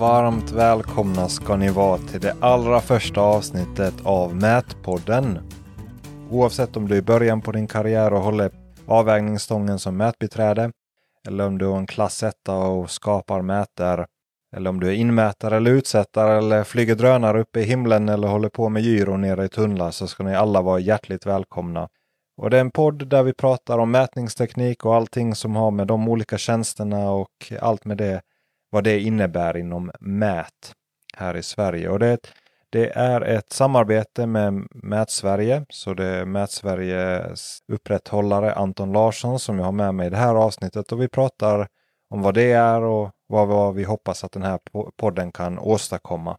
varmt 0.00 0.52
välkomna 0.52 1.28
ska 1.28 1.56
ni 1.56 1.70
vara 1.70 1.98
till 1.98 2.20
det 2.20 2.36
allra 2.40 2.80
första 2.80 3.20
avsnittet 3.20 3.94
av 4.02 4.36
Mätpodden. 4.36 5.38
Oavsett 6.30 6.76
om 6.76 6.88
du 6.88 6.94
är 6.94 6.98
i 6.98 7.02
början 7.02 7.40
på 7.40 7.52
din 7.52 7.66
karriär 7.66 8.12
och 8.12 8.20
håller 8.20 8.50
avvägningsstången 8.86 9.78
som 9.78 9.96
mätbiträde, 9.96 10.70
eller 11.28 11.46
om 11.46 11.58
du 11.58 11.66
har 11.66 11.78
en 11.78 11.86
klass 11.86 12.22
1 12.22 12.34
och 12.48 12.90
skapar 12.90 13.42
mäter, 13.42 14.06
eller 14.56 14.70
om 14.70 14.80
du 14.80 14.88
är 14.88 14.92
inmätare 14.92 15.56
eller 15.56 15.70
utsättare 15.70 16.38
eller 16.38 16.64
flyger 16.64 16.94
drönare 16.94 17.40
uppe 17.40 17.60
i 17.60 17.64
himlen 17.64 18.08
eller 18.08 18.28
håller 18.28 18.48
på 18.48 18.68
med 18.68 18.82
gyro 18.82 19.16
nere 19.16 19.44
i 19.44 19.48
tunnlar 19.48 19.90
så 19.90 20.06
ska 20.06 20.22
ni 20.22 20.34
alla 20.34 20.62
vara 20.62 20.78
hjärtligt 20.78 21.26
välkomna. 21.26 21.88
Och 22.36 22.50
det 22.50 22.56
är 22.56 22.60
en 22.60 22.70
podd 22.70 23.08
där 23.08 23.22
vi 23.22 23.32
pratar 23.32 23.78
om 23.78 23.90
mätningsteknik 23.90 24.84
och 24.84 24.94
allting 24.94 25.34
som 25.34 25.56
har 25.56 25.70
med 25.70 25.86
de 25.86 26.08
olika 26.08 26.38
tjänsterna 26.38 27.10
och 27.10 27.52
allt 27.60 27.84
med 27.84 27.96
det, 27.96 28.20
vad 28.70 28.84
det 28.84 29.00
innebär 29.00 29.56
inom 29.56 29.90
mät 30.00 30.72
här 31.16 31.36
i 31.36 31.42
Sverige. 31.42 31.88
Och 31.88 31.98
det, 31.98 32.32
det 32.70 32.90
är 32.90 33.20
ett 33.20 33.52
samarbete 33.52 34.26
med 34.26 34.68
Mätsverige, 34.70 35.66
så 35.68 35.94
det 35.94 36.06
är 36.06 36.24
Mätsveriges 36.24 37.58
upprätthållare 37.72 38.54
Anton 38.54 38.92
Larsson 38.92 39.38
som 39.38 39.58
jag 39.58 39.64
har 39.64 39.72
med 39.72 39.94
mig 39.94 40.06
i 40.06 40.10
det 40.10 40.16
här 40.16 40.34
avsnittet 40.34 40.92
och 40.92 41.02
vi 41.02 41.08
pratar 41.08 41.68
om 42.10 42.22
vad 42.22 42.34
det 42.34 42.52
är 42.52 42.82
och 42.82 43.10
vad, 43.26 43.48
vad 43.48 43.74
vi 43.74 43.84
hoppas 43.84 44.24
att 44.24 44.32
den 44.32 44.42
här 44.42 44.58
podden 44.96 45.32
kan 45.32 45.58
åstadkomma. 45.58 46.38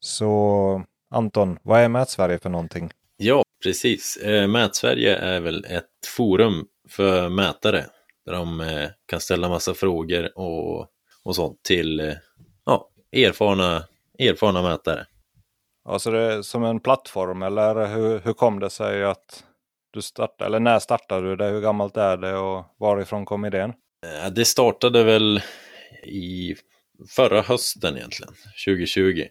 Så 0.00 0.82
Anton, 1.10 1.58
vad 1.62 1.80
är 1.80 1.88
Mätsverige 1.88 2.38
för 2.38 2.50
någonting? 2.50 2.90
Ja, 3.16 3.42
precis. 3.62 4.18
Mät 4.24 4.50
Mätsverige 4.50 5.16
är 5.16 5.40
väl 5.40 5.64
ett 5.64 5.84
forum 6.16 6.66
för 6.88 7.28
mätare 7.28 7.86
där 8.26 8.32
de 8.32 8.60
eh, 8.60 8.88
kan 9.06 9.20
ställa 9.20 9.48
massa 9.48 9.74
frågor 9.74 10.38
och, 10.38 10.86
och 11.24 11.36
sånt 11.36 11.62
till 11.62 12.00
eh, 12.00 12.14
ja, 12.64 12.90
erfarna, 13.12 13.84
erfarna 14.18 14.62
mätare. 14.62 15.06
Alltså 15.84 16.10
det 16.10 16.20
är 16.20 16.42
som 16.42 16.64
en 16.64 16.80
plattform 16.80 17.42
eller 17.42 17.86
hur, 17.86 18.18
hur 18.18 18.32
kom 18.32 18.60
det 18.60 18.70
sig 18.70 19.04
att 19.04 19.44
du 19.90 20.02
startade, 20.02 20.46
eller 20.46 20.60
när 20.60 20.78
startade 20.78 21.28
du 21.30 21.36
det? 21.36 21.46
Hur 21.46 21.60
gammalt 21.60 21.96
är 21.96 22.16
det 22.16 22.36
och 22.36 22.64
varifrån 22.78 23.24
kom 23.24 23.44
idén? 23.44 23.72
Det 24.32 24.44
startade 24.44 25.04
väl 25.04 25.42
i 26.04 26.56
förra 27.08 27.40
hösten 27.40 27.96
egentligen, 27.96 28.34
2020. 28.66 29.24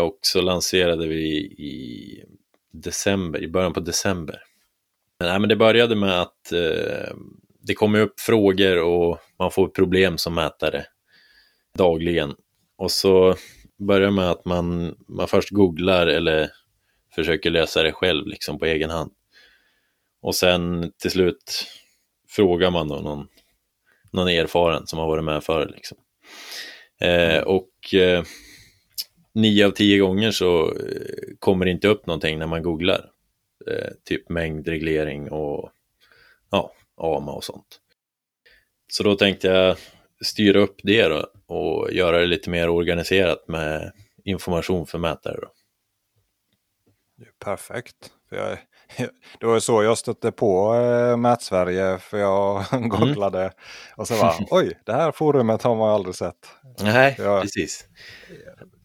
och 0.00 0.18
så 0.20 0.40
lanserade 0.40 1.06
vi 1.06 1.36
i 1.40 2.24
december, 2.72 3.42
i 3.42 3.48
början 3.48 3.72
på 3.72 3.80
december. 3.80 4.42
Nej, 5.20 5.38
men 5.38 5.48
det 5.48 5.56
började 5.56 5.96
med 5.96 6.20
att 6.20 6.52
eh, 6.52 7.14
det 7.60 7.74
kommer 7.74 8.00
upp 8.00 8.20
frågor 8.20 8.78
och 8.78 9.18
man 9.40 9.50
får 9.50 9.68
problem 9.68 10.18
som 10.18 10.34
mätare 10.34 10.84
dagligen. 11.74 12.34
Och 12.76 12.90
så 12.90 13.34
börjar 13.78 14.10
med 14.10 14.30
att 14.30 14.44
man, 14.44 14.96
man 15.08 15.28
först 15.28 15.50
googlar 15.50 16.06
eller 16.06 16.50
försöker 17.14 17.50
lösa 17.50 17.82
det 17.82 17.92
själv 17.92 18.26
liksom 18.26 18.58
på 18.58 18.66
egen 18.66 18.90
hand. 18.90 19.12
Och 20.22 20.34
sen 20.34 20.92
till 20.98 21.10
slut 21.10 21.66
frågar 22.28 22.70
man 22.70 22.88
då 22.88 22.94
någon, 22.94 23.26
någon 24.10 24.28
erfaren 24.28 24.86
som 24.86 24.98
har 24.98 25.06
varit 25.06 25.24
med 25.24 25.44
förr. 25.44 25.72
Liksom. 25.74 25.98
Eh, 27.00 27.40
och 27.42 27.94
eh, 27.94 28.24
nio 29.32 29.66
av 29.66 29.70
tio 29.70 29.98
gånger 29.98 30.30
så 30.30 30.68
eh, 30.68 31.36
kommer 31.38 31.64
det 31.64 31.70
inte 31.70 31.88
upp 31.88 32.06
någonting 32.06 32.38
när 32.38 32.46
man 32.46 32.62
googlar. 32.62 33.10
Eh, 33.70 33.90
typ 34.04 34.28
mängdreglering 34.28 35.30
och 35.30 35.70
ja, 36.50 36.72
AMA 36.96 37.32
och 37.32 37.44
sånt. 37.44 37.79
Så 38.90 39.02
då 39.02 39.14
tänkte 39.14 39.48
jag 39.48 39.76
styra 40.24 40.60
upp 40.60 40.80
det 40.82 41.08
då 41.08 41.26
och 41.46 41.92
göra 41.92 42.18
det 42.18 42.26
lite 42.26 42.50
mer 42.50 42.68
organiserat 42.68 43.48
med 43.48 43.92
information 44.24 44.86
för 44.86 44.98
mätare. 44.98 45.36
Då. 45.40 45.48
Perfekt. 47.44 48.12
För 48.28 48.36
jag, 48.36 48.58
det 49.40 49.46
var 49.46 49.60
så 49.60 49.82
jag 49.82 49.98
stötte 49.98 50.32
på 50.32 50.74
äh, 50.74 51.16
Mätsverige 51.16 51.98
för 51.98 52.18
jag 52.18 52.64
mm. 52.72 52.88
googlade 52.88 53.40
mm. 53.40 53.52
och 53.96 54.08
så 54.08 54.14
var 54.14 54.34
oj, 54.50 54.80
det 54.86 54.92
här 54.92 55.12
forumet 55.12 55.62
har 55.62 55.76
man 55.76 55.90
aldrig 55.90 56.14
sett. 56.14 56.36
Nej, 56.82 57.16
jag, 57.18 57.42
precis. 57.42 57.84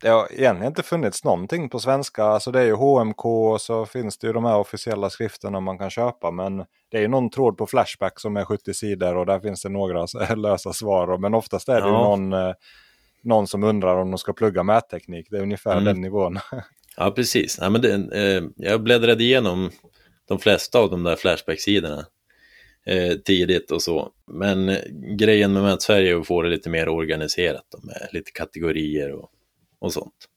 Det 0.01 0.09
har 0.09 0.27
egentligen 0.31 0.71
inte 0.71 0.83
funnits 0.83 1.23
någonting 1.23 1.69
på 1.69 1.79
svenska. 1.79 2.23
Alltså 2.23 2.51
det 2.51 2.59
är 2.59 2.65
ju 2.65 2.73
HMK 2.73 3.25
och 3.25 3.61
så 3.61 3.85
finns 3.85 4.17
det 4.17 4.27
ju 4.27 4.33
de 4.33 4.45
här 4.45 4.57
officiella 4.57 5.09
skrifterna 5.09 5.59
man 5.59 5.77
kan 5.77 5.89
köpa. 5.89 6.31
Men 6.31 6.57
det 6.91 6.97
är 6.97 7.01
ju 7.01 7.07
någon 7.07 7.29
tråd 7.29 7.57
på 7.57 7.67
Flashback 7.67 8.19
som 8.19 8.37
är 8.37 8.45
70 8.45 8.73
sidor 8.73 9.17
och 9.17 9.25
där 9.25 9.39
finns 9.39 9.61
det 9.61 9.69
några 9.69 10.05
lösa 10.35 10.73
svar. 10.73 11.17
Men 11.17 11.33
oftast 11.33 11.69
är 11.69 11.81
det 11.81 11.87
ja. 11.87 12.03
någon, 12.03 12.33
eh, 12.33 12.53
någon 13.23 13.47
som 13.47 13.63
undrar 13.63 13.95
om 13.95 14.11
de 14.11 14.17
ska 14.17 14.33
plugga 14.33 14.63
mätteknik. 14.63 15.27
Det 15.29 15.37
är 15.37 15.41
ungefär 15.41 15.71
mm. 15.71 15.85
den 15.85 16.01
nivån. 16.01 16.39
Ja, 16.97 17.11
precis. 17.11 17.57
Ja, 17.61 17.69
men 17.69 17.81
det, 17.81 17.93
eh, 17.93 18.43
jag 18.55 18.83
bläddrade 18.83 19.23
igenom 19.23 19.71
de 20.27 20.39
flesta 20.39 20.79
av 20.79 20.89
de 20.89 21.03
där 21.03 21.15
Flashback-sidorna 21.15 22.05
eh, 22.85 23.13
tidigt 23.13 23.71
och 23.71 23.81
så. 23.81 24.11
Men 24.27 24.69
eh, 24.69 24.79
grejen 25.17 25.53
med 25.53 25.63
Mätsverige 25.63 26.11
är 26.11 26.19
att 26.19 26.27
få 26.27 26.41
det 26.41 26.49
lite 26.49 26.69
mer 26.69 26.89
organiserat 26.89 27.65
då, 27.69 27.79
med 27.83 28.07
lite 28.11 28.31
kategorier 28.31 29.11
och, 29.11 29.29
och 29.79 29.93
sånt. 29.93 30.29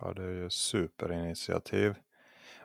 Ja, 0.00 0.12
det 0.12 0.22
är 0.22 0.42
ju 0.42 0.50
superinitiativ. 0.50 1.94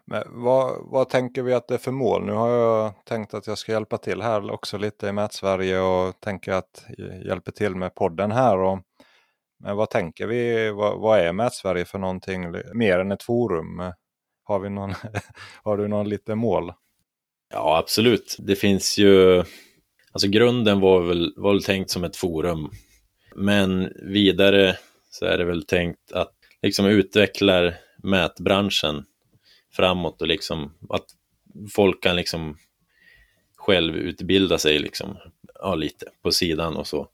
Men 0.05 0.23
vad, 0.27 0.77
vad 0.81 1.09
tänker 1.09 1.41
vi 1.43 1.53
att 1.53 1.67
det 1.67 1.73
är 1.73 1.77
för 1.77 1.91
mål? 1.91 2.25
Nu 2.25 2.31
har 2.31 2.49
jag 2.49 3.05
tänkt 3.05 3.33
att 3.33 3.47
jag 3.47 3.57
ska 3.57 3.71
hjälpa 3.71 3.97
till 3.97 4.21
här 4.21 4.51
också 4.51 4.77
lite 4.77 5.07
i 5.07 5.11
Mätsverige 5.11 5.79
och 5.79 6.19
tänker 6.19 6.51
att 6.51 6.85
hjälpa 7.25 7.51
till 7.51 7.75
med 7.75 7.95
podden 7.95 8.31
här. 8.31 8.57
Och 8.57 8.79
men 9.59 9.75
vad 9.75 9.89
tänker 9.89 10.27
vi? 10.27 10.71
Vad, 10.71 10.99
vad 10.99 11.19
är 11.19 11.33
Mätsverige 11.33 11.85
för 11.85 11.99
någonting 11.99 12.51
mer 12.73 12.99
än 12.99 13.11
ett 13.11 13.23
forum? 13.23 13.91
Har, 14.43 14.59
vi 14.59 14.69
någon, 14.69 14.93
har 15.63 15.77
du 15.77 15.87
någon 15.87 16.09
liten 16.09 16.37
mål? 16.37 16.73
Ja, 17.53 17.77
absolut. 17.77 18.35
Det 18.39 18.55
finns 18.55 18.97
ju... 18.97 19.43
Alltså 20.11 20.27
grunden 20.27 20.79
var 20.79 21.01
väl, 21.01 21.33
var 21.37 21.51
väl 21.51 21.63
tänkt 21.63 21.89
som 21.89 22.03
ett 22.03 22.15
forum. 22.15 22.71
Men 23.35 23.93
vidare 24.01 24.77
så 25.09 25.25
är 25.25 25.37
det 25.37 25.45
väl 25.45 25.65
tänkt 25.65 26.11
att 26.11 26.33
liksom 26.61 26.85
utveckla 26.85 27.73
mätbranschen 28.03 29.05
framåt 29.71 30.21
och 30.21 30.27
liksom 30.27 30.73
att 30.89 31.05
folk 31.71 32.03
kan 32.03 32.15
liksom 32.15 32.57
själv 33.55 33.95
utbilda 33.95 34.57
sig 34.57 34.79
liksom, 34.79 35.17
ja, 35.53 35.75
lite 35.75 36.05
på 36.21 36.31
sidan 36.31 36.77
och 36.77 36.87
så. 36.87 37.07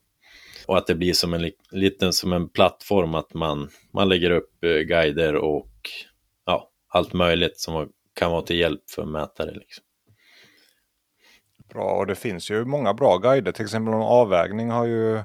Och 0.66 0.78
att 0.78 0.86
det 0.86 0.94
blir 0.94 1.12
som 1.12 1.34
en 1.34 1.50
liten 1.70 2.12
som 2.12 2.32
en 2.32 2.48
plattform 2.48 3.14
att 3.14 3.34
man, 3.34 3.68
man 3.92 4.08
lägger 4.08 4.30
upp 4.30 4.64
eh, 4.64 4.70
guider 4.70 5.34
och 5.34 5.72
ja, 6.46 6.70
allt 6.88 7.12
möjligt 7.12 7.60
som 7.60 7.88
kan 8.18 8.30
vara 8.30 8.42
till 8.42 8.58
hjälp 8.58 8.90
för 8.90 9.04
mätare. 9.04 9.50
Liksom. 9.50 9.84
Bra, 11.68 11.90
och 11.90 12.06
det 12.06 12.14
finns 12.14 12.50
ju 12.50 12.64
många 12.64 12.94
bra 12.94 13.18
guider. 13.18 13.52
Till 13.52 13.64
exempel 13.64 13.94
om 13.94 14.02
avvägning 14.02 14.70
har 14.70 14.86
ju 14.86 15.22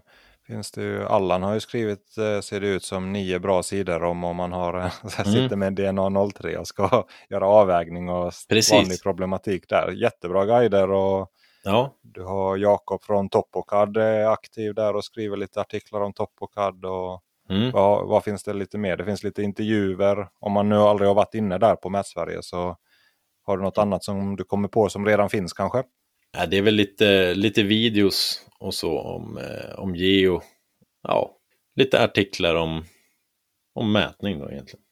finns 0.48 0.72
det 0.72 0.82
ju, 0.82 1.06
Allan 1.06 1.44
har 1.44 1.54
ju 1.54 1.60
skrivit, 1.60 2.18
eh, 2.18 2.42
ser 2.42 2.60
det 2.60 2.68
ut 2.68 2.84
som, 2.84 3.14
nio 3.14 3.40
bra 3.40 3.64
sidor 3.64 4.04
om 4.04 4.24
om 4.24 4.36
man 4.36 4.52
har, 4.52 4.74
mm. 4.80 4.92
sitter 5.34 5.56
med 5.56 5.74
DNA 5.74 6.30
03 6.30 6.58
och 6.58 6.68
ska 6.68 7.08
göra 7.30 7.48
avvägning 7.48 8.10
och 8.10 8.34
Precis. 8.50 8.74
vanlig 8.74 9.04
problematik 9.04 9.70
där. 9.70 9.92
Jättebra 9.92 10.46
guider 10.46 10.92
och 10.92 11.32
Ja. 11.64 11.98
Du 12.02 12.24
har 12.24 12.58
Jakob 12.58 13.04
från 13.04 13.30
Topocad 13.30 13.98
aktiv 14.28 14.74
där 14.74 14.96
och 14.96 15.04
skriver 15.04 15.38
lite 15.38 15.62
artiklar 15.62 16.02
om 16.02 16.14
Topocad. 16.14 16.86
Och 16.86 17.24
mm. 17.50 17.72
vad, 17.72 18.08
vad, 18.08 18.24
finns 18.24 18.44
det 18.44 18.54
lite 18.54 18.78
mer? 18.78 18.98
Det 18.98 19.06
finns 19.06 19.24
lite 19.24 19.44
intervjuer. 19.44 20.28
Om 20.40 20.52
man 20.52 20.70
nu 20.70 20.76
aldrig 20.76 21.08
har 21.08 21.16
varit 21.16 21.34
inne 21.34 21.58
där 21.58 21.76
på 21.76 21.90
Mätsverige 21.90 22.38
så 22.42 22.78
har 23.44 23.58
du 23.58 23.64
något 23.64 23.78
annat 23.78 24.04
som 24.04 24.36
du 24.36 24.44
kommer 24.44 24.68
på 24.68 24.90
som 24.90 25.06
redan 25.06 25.30
finns 25.30 25.54
kanske? 25.54 25.84
Ja, 26.38 26.46
det 26.46 26.58
är 26.58 26.62
väl 26.62 26.76
lite, 26.76 27.34
lite 27.34 27.64
videos 27.64 28.46
och 28.60 28.74
så 28.74 29.00
om, 29.00 29.38
eh, 29.38 29.80
om 29.80 29.96
geo. 29.96 30.42
Ja, 31.04 31.38
lite 31.76 32.04
artiklar 32.04 32.56
om, 32.56 32.84
om 33.74 33.92
mätning 33.92 34.40
då 34.40 34.52
egentligen 34.52 34.84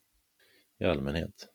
i 0.79 0.85
allmänhet. 0.85 1.47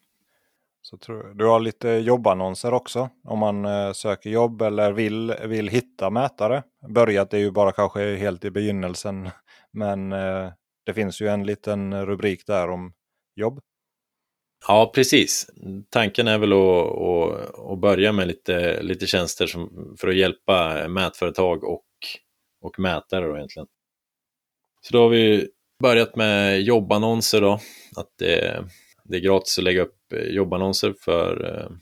Så 0.94 0.98
tror, 0.98 1.34
du 1.34 1.46
har 1.46 1.60
lite 1.60 1.88
jobbannonser 1.88 2.74
också 2.74 3.08
om 3.24 3.38
man 3.38 3.64
eh, 3.64 3.92
söker 3.92 4.30
jobb 4.30 4.62
eller 4.62 4.92
vill, 4.92 5.34
vill 5.44 5.68
hitta 5.68 6.10
mätare. 6.10 6.62
Börjat 6.88 7.34
är 7.34 7.38
ju 7.38 7.50
bara 7.50 7.72
kanske 7.72 8.16
helt 8.16 8.44
i 8.44 8.50
begynnelsen 8.50 9.30
men 9.72 10.12
eh, 10.12 10.52
det 10.86 10.94
finns 10.94 11.20
ju 11.20 11.28
en 11.28 11.46
liten 11.46 12.06
rubrik 12.06 12.46
där 12.46 12.70
om 12.70 12.92
jobb. 13.36 13.60
Ja, 14.68 14.92
precis. 14.94 15.46
Tanken 15.90 16.28
är 16.28 16.38
väl 16.38 16.52
att, 16.52 16.58
att, 16.58 17.70
att 17.72 17.80
börja 17.80 18.12
med 18.12 18.28
lite, 18.28 18.82
lite 18.82 19.06
tjänster 19.06 19.46
som, 19.46 19.94
för 20.00 20.08
att 20.08 20.16
hjälpa 20.16 20.88
mätföretag 20.88 21.64
och, 21.64 21.86
och 22.60 22.78
mätare 22.78 23.26
då 23.26 23.36
egentligen. 23.36 23.68
Så 24.80 24.92
då 24.92 25.02
har 25.02 25.08
vi 25.08 25.48
börjat 25.82 26.16
med 26.16 26.62
jobbannonser 26.62 27.40
då, 27.40 27.52
att 27.96 28.08
det, 28.18 28.64
det 29.04 29.16
är 29.16 29.20
gratis 29.20 29.58
att 29.58 29.64
lägga 29.64 29.82
upp 29.82 30.12
eh, 30.12 30.22
jobbannonser 30.22 30.94
för, 31.00 31.44
eh, 31.44 31.76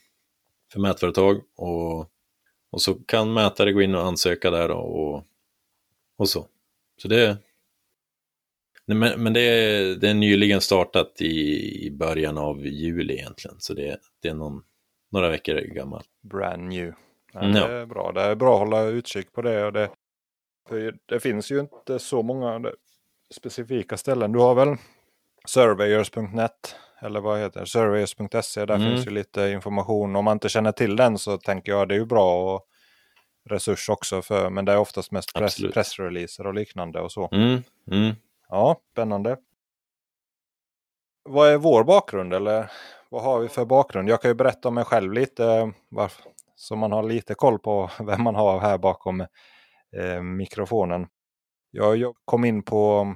för 0.73 0.81
mätföretag 0.81 1.43
och, 1.57 2.01
och 2.71 2.83
så 2.83 2.95
kan 2.95 3.33
mätare 3.33 3.73
gå 3.73 3.83
in 3.83 3.95
och 3.95 4.07
ansöka 4.07 4.51
där 4.51 4.71
och, 4.71 5.25
och 6.19 6.29
så. 6.29 6.47
Så 6.97 7.09
det, 7.09 7.39
Nej, 8.85 8.99
men, 8.99 9.23
men 9.23 9.33
det, 9.33 9.41
är, 9.41 9.95
det 9.95 10.09
är 10.09 10.15
nyligen 10.15 10.61
startat 10.61 11.21
i, 11.21 11.87
i 11.87 11.91
början 11.91 12.39
av 12.39 12.67
juli 12.67 13.15
egentligen, 13.15 13.57
så 13.61 13.75
det, 13.75 13.99
det 14.23 14.29
är 14.29 14.35
någon, 14.35 14.63
några 15.11 15.29
veckor 15.29 15.55
gammalt. 15.55 16.07
Brand 16.23 16.69
new. 16.69 16.95
Ja, 17.33 17.41
det 17.41 17.73
är 17.73 17.87
bra. 17.87 18.13
Det 18.13 18.21
är 18.21 18.35
bra 18.35 18.55
att 18.55 18.61
hålla 18.61 18.83
utkik 18.83 19.33
på 19.33 19.43
det. 19.43 19.65
Och 19.65 19.73
det, 19.73 19.91
det 21.07 21.21
finns 21.21 21.53
ju 21.53 21.61
inte 21.61 21.99
så 21.99 22.23
många 22.23 22.73
specifika 23.35 23.97
ställen. 23.97 24.33
Du 24.33 24.39
har 24.39 24.55
väl 24.55 24.77
surveyors.net 25.47 26.77
eller 27.03 27.21
vad 27.21 27.39
heter 27.41 27.61
det? 27.61 27.67
Surveyors.se. 27.67 28.65
Där 28.67 28.75
Mm. 28.75 28.89
finns 28.95 29.07
ju 29.07 29.11
lite 29.11 29.49
information. 29.49 30.17
Om 30.17 30.25
man 30.25 30.33
inte 30.37 30.49
känner 30.49 30.73
till 30.73 30.97
den 30.97 31.19
så 31.19 31.39
tänker 31.39 31.73
jag 31.73 31.89
det 31.89 31.95
är 31.95 31.99
ju 31.99 32.07
bra 32.07 32.55
och 32.55 32.67
resurs 33.51 33.89
också 33.89 34.23
för. 34.23 34.51
Men 34.51 34.65
det 34.65 34.73
är 34.73 34.79
oftast 34.79 35.13
mest 35.13 35.35
press, 35.35 35.57
pressreleaser 35.75 36.47
och 36.47 36.55
liknande 36.55 37.01
och 37.01 37.13
så. 37.13 37.29
Mm, 37.33 37.63
mm. 37.91 38.15
Ja, 38.49 38.81
spännande. 38.93 39.37
Vad 41.25 41.49
är 41.49 41.59
vår 41.59 41.85
bakgrund 41.85 42.35
eller 42.35 42.71
vad 43.11 43.23
har 43.23 43.41
vi 43.41 43.49
för 43.49 43.65
bakgrund? 43.65 44.09
Jag 44.09 44.23
kan 44.23 44.31
ju 44.31 44.35
berätta 44.35 44.69
om 44.69 44.75
mig 44.75 44.85
själv 44.85 45.13
lite 45.13 45.73
så 46.57 46.77
man 46.77 46.93
har 46.93 47.03
lite 47.03 47.35
koll 47.35 47.59
på 47.59 47.91
vem 48.07 48.23
man 48.23 48.35
har 48.35 48.61
här 48.61 48.79
bakom 48.79 49.21
eh, 49.97 50.23
mikrofonen. 50.23 51.07
Jag 51.71 52.15
kom 52.25 52.45
in 52.45 52.63
på 52.63 53.15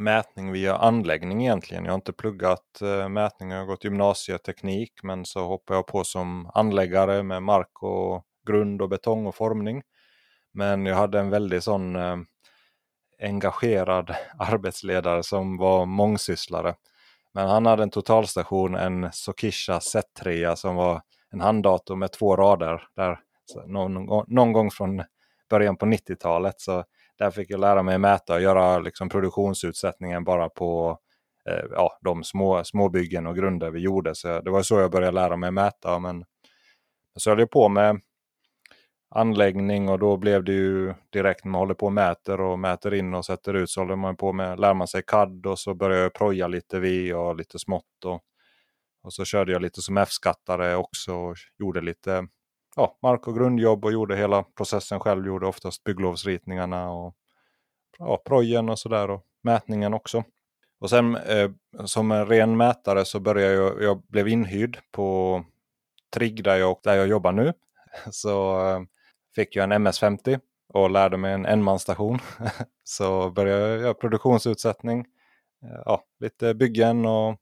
mätning 0.00 0.52
via 0.52 0.76
anläggning 0.76 1.42
egentligen. 1.42 1.84
Jag 1.84 1.92
har 1.92 1.96
inte 1.96 2.12
pluggat 2.12 2.80
eh, 2.82 3.08
mätning, 3.08 3.50
jag 3.50 3.58
har 3.58 3.66
gått 3.66 3.84
gymnasieteknik 3.84 4.92
men 5.02 5.24
så 5.24 5.46
hoppade 5.46 5.78
jag 5.78 5.86
på 5.86 6.04
som 6.04 6.50
anläggare 6.54 7.22
med 7.22 7.42
mark 7.42 7.82
och 7.82 8.24
grund 8.46 8.82
och 8.82 8.88
betong 8.88 9.26
och 9.26 9.34
formning. 9.34 9.82
Men 10.52 10.86
jag 10.86 10.96
hade 10.96 11.20
en 11.20 11.30
väldigt 11.30 11.64
sån 11.64 11.96
eh, 11.96 12.16
engagerad 13.22 14.14
arbetsledare 14.38 15.22
som 15.22 15.56
var 15.56 15.86
mångsysslare. 15.86 16.74
Men 17.34 17.48
han 17.48 17.66
hade 17.66 17.82
en 17.82 17.90
totalstation, 17.90 18.74
en 18.74 19.08
Sokisha 19.12 19.78
Z3 19.78 20.54
som 20.54 20.76
var 20.76 21.02
en 21.32 21.40
handdator 21.40 21.96
med 21.96 22.12
två 22.12 22.36
rader. 22.36 22.82
Där, 22.96 23.18
någon, 23.66 24.06
gång- 24.06 24.24
någon 24.28 24.52
gång 24.52 24.70
från 24.70 25.02
början 25.50 25.76
på 25.76 25.86
90-talet. 25.86 26.60
Så 26.60 26.84
där 27.20 27.30
fick 27.30 27.50
jag 27.50 27.60
lära 27.60 27.82
mig 27.82 27.98
mäta 27.98 28.34
och 28.34 28.40
göra 28.40 28.78
liksom 28.78 29.08
produktionsutsättningen 29.08 30.24
bara 30.24 30.48
på 30.48 30.98
eh, 31.48 31.64
ja, 31.70 31.98
de 32.00 32.24
små, 32.24 32.64
små 32.64 32.88
byggen 32.88 33.26
och 33.26 33.36
grunder 33.36 33.70
vi 33.70 33.80
gjorde. 33.80 34.14
Så 34.14 34.40
det 34.40 34.50
var 34.50 34.62
så 34.62 34.80
jag 34.80 34.90
började 34.90 35.14
lära 35.14 35.36
mig 35.36 35.50
mäta. 35.50 35.98
Men 35.98 36.24
så 37.18 37.30
höll 37.30 37.38
jag 37.38 37.50
på 37.50 37.68
med 37.68 38.00
anläggning 39.10 39.88
och 39.88 39.98
då 39.98 40.16
blev 40.16 40.44
det 40.44 40.52
ju 40.52 40.94
direkt 41.12 41.44
när 41.44 41.50
man 41.50 41.58
håller 41.58 41.74
på 41.74 41.86
och 41.86 41.92
mäter 41.92 42.40
och 42.40 42.58
mäter 42.58 42.94
in 42.94 43.14
och 43.14 43.24
sätter 43.24 43.54
ut 43.54 43.70
så 43.70 43.80
håller 43.80 43.96
man 43.96 44.16
på 44.16 44.32
med, 44.32 44.60
lär 44.60 44.74
man 44.74 44.88
sig 44.88 45.02
CAD 45.06 45.46
och 45.46 45.58
så 45.58 45.74
börjar 45.74 46.02
jag 46.02 46.14
proja 46.14 46.48
lite 46.48 46.80
V 46.80 47.14
och 47.14 47.36
lite 47.36 47.58
smått. 47.58 48.04
Och, 48.04 48.20
och 49.02 49.12
så 49.12 49.24
körde 49.24 49.52
jag 49.52 49.62
lite 49.62 49.82
som 49.82 49.96
F-skattare 49.98 50.74
också 50.76 51.14
och 51.14 51.36
gjorde 51.58 51.80
lite 51.80 52.26
ja, 52.76 52.98
mark 53.02 53.28
och 53.28 53.34
grundjobb 53.34 53.84
och 53.84 53.92
gjorde 53.92 54.16
hela 54.16 54.42
processen 54.42 55.00
själv. 55.00 55.26
Gjorde 55.26 55.46
oftast 55.46 55.84
bygglovsritningarna 55.84 56.90
och 56.90 57.14
ja, 57.98 58.22
projen 58.26 58.68
och 58.68 58.78
sådär 58.78 59.10
och 59.10 59.24
mätningen 59.42 59.94
också. 59.94 60.24
Och 60.80 60.90
sen 60.90 61.16
eh, 61.16 61.50
som 61.84 62.10
en 62.10 62.26
ren 62.26 62.56
mätare 62.56 63.04
så 63.04 63.20
började 63.20 63.54
jag, 63.54 63.82
jag 63.82 64.02
blev 64.02 64.28
inhyrd 64.28 64.78
på 64.90 65.44
Trigg 66.14 66.44
där 66.44 66.56
jag, 66.56 66.76
där 66.82 66.96
jag 66.96 67.06
jobbar 67.08 67.32
nu. 67.32 67.52
Så 68.10 68.66
eh, 68.68 68.80
fick 69.34 69.56
jag 69.56 69.64
en 69.64 69.72
MS-50 69.72 70.40
och 70.72 70.90
lärde 70.90 71.16
mig 71.16 71.32
en 71.32 71.46
enmansstation. 71.46 72.18
så 72.84 73.30
började 73.30 73.68
jag 73.68 73.80
göra 73.80 73.94
produktionsutsättning. 73.94 75.00
Eh, 75.62 75.82
ja, 75.84 76.04
lite 76.20 76.54
byggen 76.54 77.06
och 77.06 77.36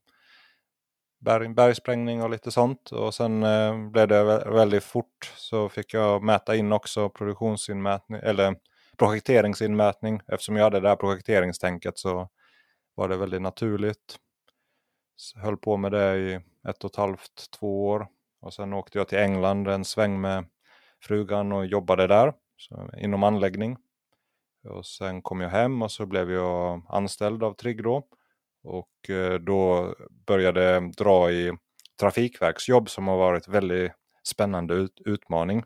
berg, 1.19 1.49
bergsprängning 1.49 2.23
och 2.23 2.29
lite 2.29 2.51
sånt. 2.51 2.91
Och 2.91 3.13
sen 3.13 3.43
eh, 3.43 3.89
blev 3.89 4.07
det 4.07 4.23
väldigt 4.45 4.83
fort 4.83 5.33
så 5.35 5.69
fick 5.69 5.93
jag 5.93 6.23
mäta 6.23 6.55
in 6.55 6.71
också 6.71 7.09
produktionsinmätning 7.09 8.19
eller 8.23 8.55
projekteringsinmätning. 8.97 10.21
Eftersom 10.27 10.55
jag 10.55 10.63
hade 10.63 10.79
det 10.79 10.89
här 10.89 10.95
projekteringstänket 10.95 11.97
så 11.97 12.29
var 12.95 13.09
det 13.09 13.17
väldigt 13.17 13.41
naturligt. 13.41 14.17
Så 15.15 15.39
höll 15.39 15.57
på 15.57 15.77
med 15.77 15.91
det 15.91 16.17
i 16.17 16.39
ett 16.69 16.83
och 16.83 16.89
ett 16.89 16.95
halvt, 16.95 17.51
två 17.59 17.87
år. 17.87 18.07
Och 18.41 18.53
sen 18.53 18.73
åkte 18.73 18.97
jag 18.97 19.07
till 19.07 19.17
England 19.17 19.67
en 19.67 19.85
sväng 19.85 20.21
med 20.21 20.45
frugan 21.01 21.51
och 21.51 21.65
jobbade 21.65 22.07
där 22.07 22.33
så, 22.57 22.89
inom 22.97 23.23
anläggning. 23.23 23.77
Och 24.63 24.85
sen 24.85 25.21
kom 25.21 25.41
jag 25.41 25.49
hem 25.49 25.81
och 25.81 25.91
så 25.91 26.05
blev 26.05 26.31
jag 26.31 26.81
anställd 26.89 27.43
av 27.43 27.53
Trigg 27.53 27.83
då. 27.83 28.07
Och 28.63 29.09
eh, 29.09 29.33
då 29.33 29.93
började 30.27 30.91
dra 30.97 31.31
i 31.31 31.53
trafikverksjobb 31.99 32.89
som 32.89 33.07
har 33.07 33.17
varit 33.17 33.47
väldigt 33.47 33.91
spännande 34.23 34.73
ut, 34.73 35.01
utmaning. 35.05 35.63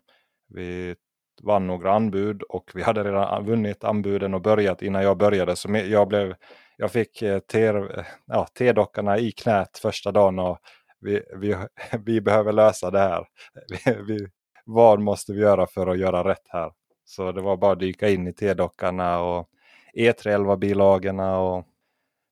Vi 0.48 0.94
vann 1.42 1.66
några 1.66 1.92
anbud 1.92 2.42
och 2.42 2.70
vi 2.74 2.82
hade 2.82 3.04
redan 3.04 3.46
vunnit 3.46 3.84
anbuden 3.84 4.34
och 4.34 4.42
börjat 4.42 4.82
innan 4.82 5.02
jag 5.02 5.18
började. 5.18 5.56
Så 5.56 5.68
jag, 5.76 6.08
blev, 6.08 6.34
jag 6.76 6.92
fick 6.92 7.22
eh, 7.22 7.38
te- 7.38 8.04
ja, 8.26 8.46
T-dockorna 8.58 9.18
i 9.18 9.32
knät 9.32 9.78
första 9.78 10.12
dagen 10.12 10.38
och 10.38 10.58
vi, 11.00 11.22
vi, 11.36 11.56
vi 12.04 12.20
behöver 12.20 12.52
lösa 12.52 12.90
det 12.90 12.98
här. 12.98 13.26
Vi, 13.68 14.02
vi, 14.14 14.28
vad 14.66 15.00
måste 15.00 15.32
vi 15.32 15.40
göra 15.40 15.66
för 15.66 15.86
att 15.86 15.98
göra 15.98 16.28
rätt 16.30 16.48
här? 16.48 16.72
Så 17.04 17.32
det 17.32 17.42
var 17.42 17.56
bara 17.56 17.72
att 17.72 17.80
dyka 17.80 18.08
in 18.08 18.26
i 18.28 18.32
T-dockarna 18.32 19.20
och 19.20 19.48
E311-bilagorna 19.96 21.38
och 21.38 21.66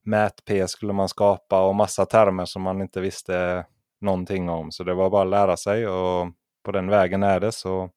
mät-P 0.02 0.68
skulle 0.68 0.92
man 0.92 1.08
skapa 1.08 1.66
och 1.66 1.74
massa 1.74 2.06
termer 2.06 2.44
som 2.44 2.62
man 2.62 2.80
inte 2.80 3.00
visste 3.00 3.66
någonting 4.00 4.48
om. 4.48 4.72
Så 4.72 4.84
det 4.84 4.94
var 4.94 5.10
bara 5.10 5.22
att 5.22 5.28
lära 5.28 5.56
sig 5.56 5.88
och 5.88 6.26
på 6.64 6.72
den 6.72 6.88
vägen 6.88 7.22
är 7.22 7.40
det. 7.40 7.52
Så 7.52 7.90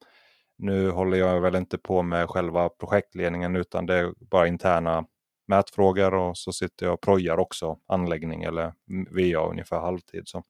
nu 0.58 0.90
håller 0.90 1.18
jag 1.18 1.42
väl 1.42 1.56
inte 1.56 1.78
på 1.78 2.02
med 2.02 2.30
själva 2.30 2.70
projektledningen 2.70 3.56
utan 3.56 3.86
det 3.86 3.96
är 3.96 4.14
bara 4.20 4.48
interna 4.48 5.06
mätfrågor 5.48 6.14
och 6.14 6.38
så 6.38 6.54
sitter 6.54 6.86
jag 6.86 6.94
och 6.94 7.02
projar 7.02 7.38
också 7.38 7.78
anläggning 7.88 8.44
eller 8.44 8.74
VA 9.10 9.50
ungefär 9.50 9.80
halvtid. 9.80 10.24
Så. 10.26 10.44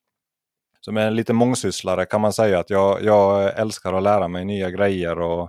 Som 0.81 0.97
en 0.97 1.15
lite 1.15 1.33
mångsysslare 1.33 2.05
kan 2.05 2.21
man 2.21 2.33
säga 2.33 2.59
att 2.59 2.69
jag, 2.69 3.03
jag 3.03 3.59
älskar 3.59 3.93
att 3.93 4.03
lära 4.03 4.27
mig 4.27 4.45
nya 4.45 4.69
grejer 4.69 5.19
och 5.19 5.41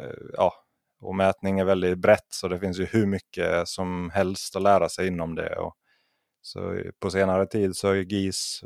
eh, 0.00 0.10
ja, 0.36 0.63
och 1.04 1.14
mätning 1.14 1.58
är 1.58 1.64
väldigt 1.64 1.98
brett 1.98 2.26
så 2.28 2.48
det 2.48 2.58
finns 2.58 2.78
ju 2.78 2.84
hur 2.84 3.06
mycket 3.06 3.68
som 3.68 4.10
helst 4.14 4.56
att 4.56 4.62
lära 4.62 4.88
sig 4.88 5.06
inom 5.06 5.34
det. 5.34 5.56
Och 5.56 5.76
så 6.42 6.82
på 6.98 7.10
senare 7.10 7.46
tid 7.46 7.76
så 7.76 7.88
har 7.88 7.94
GIS 7.94 8.64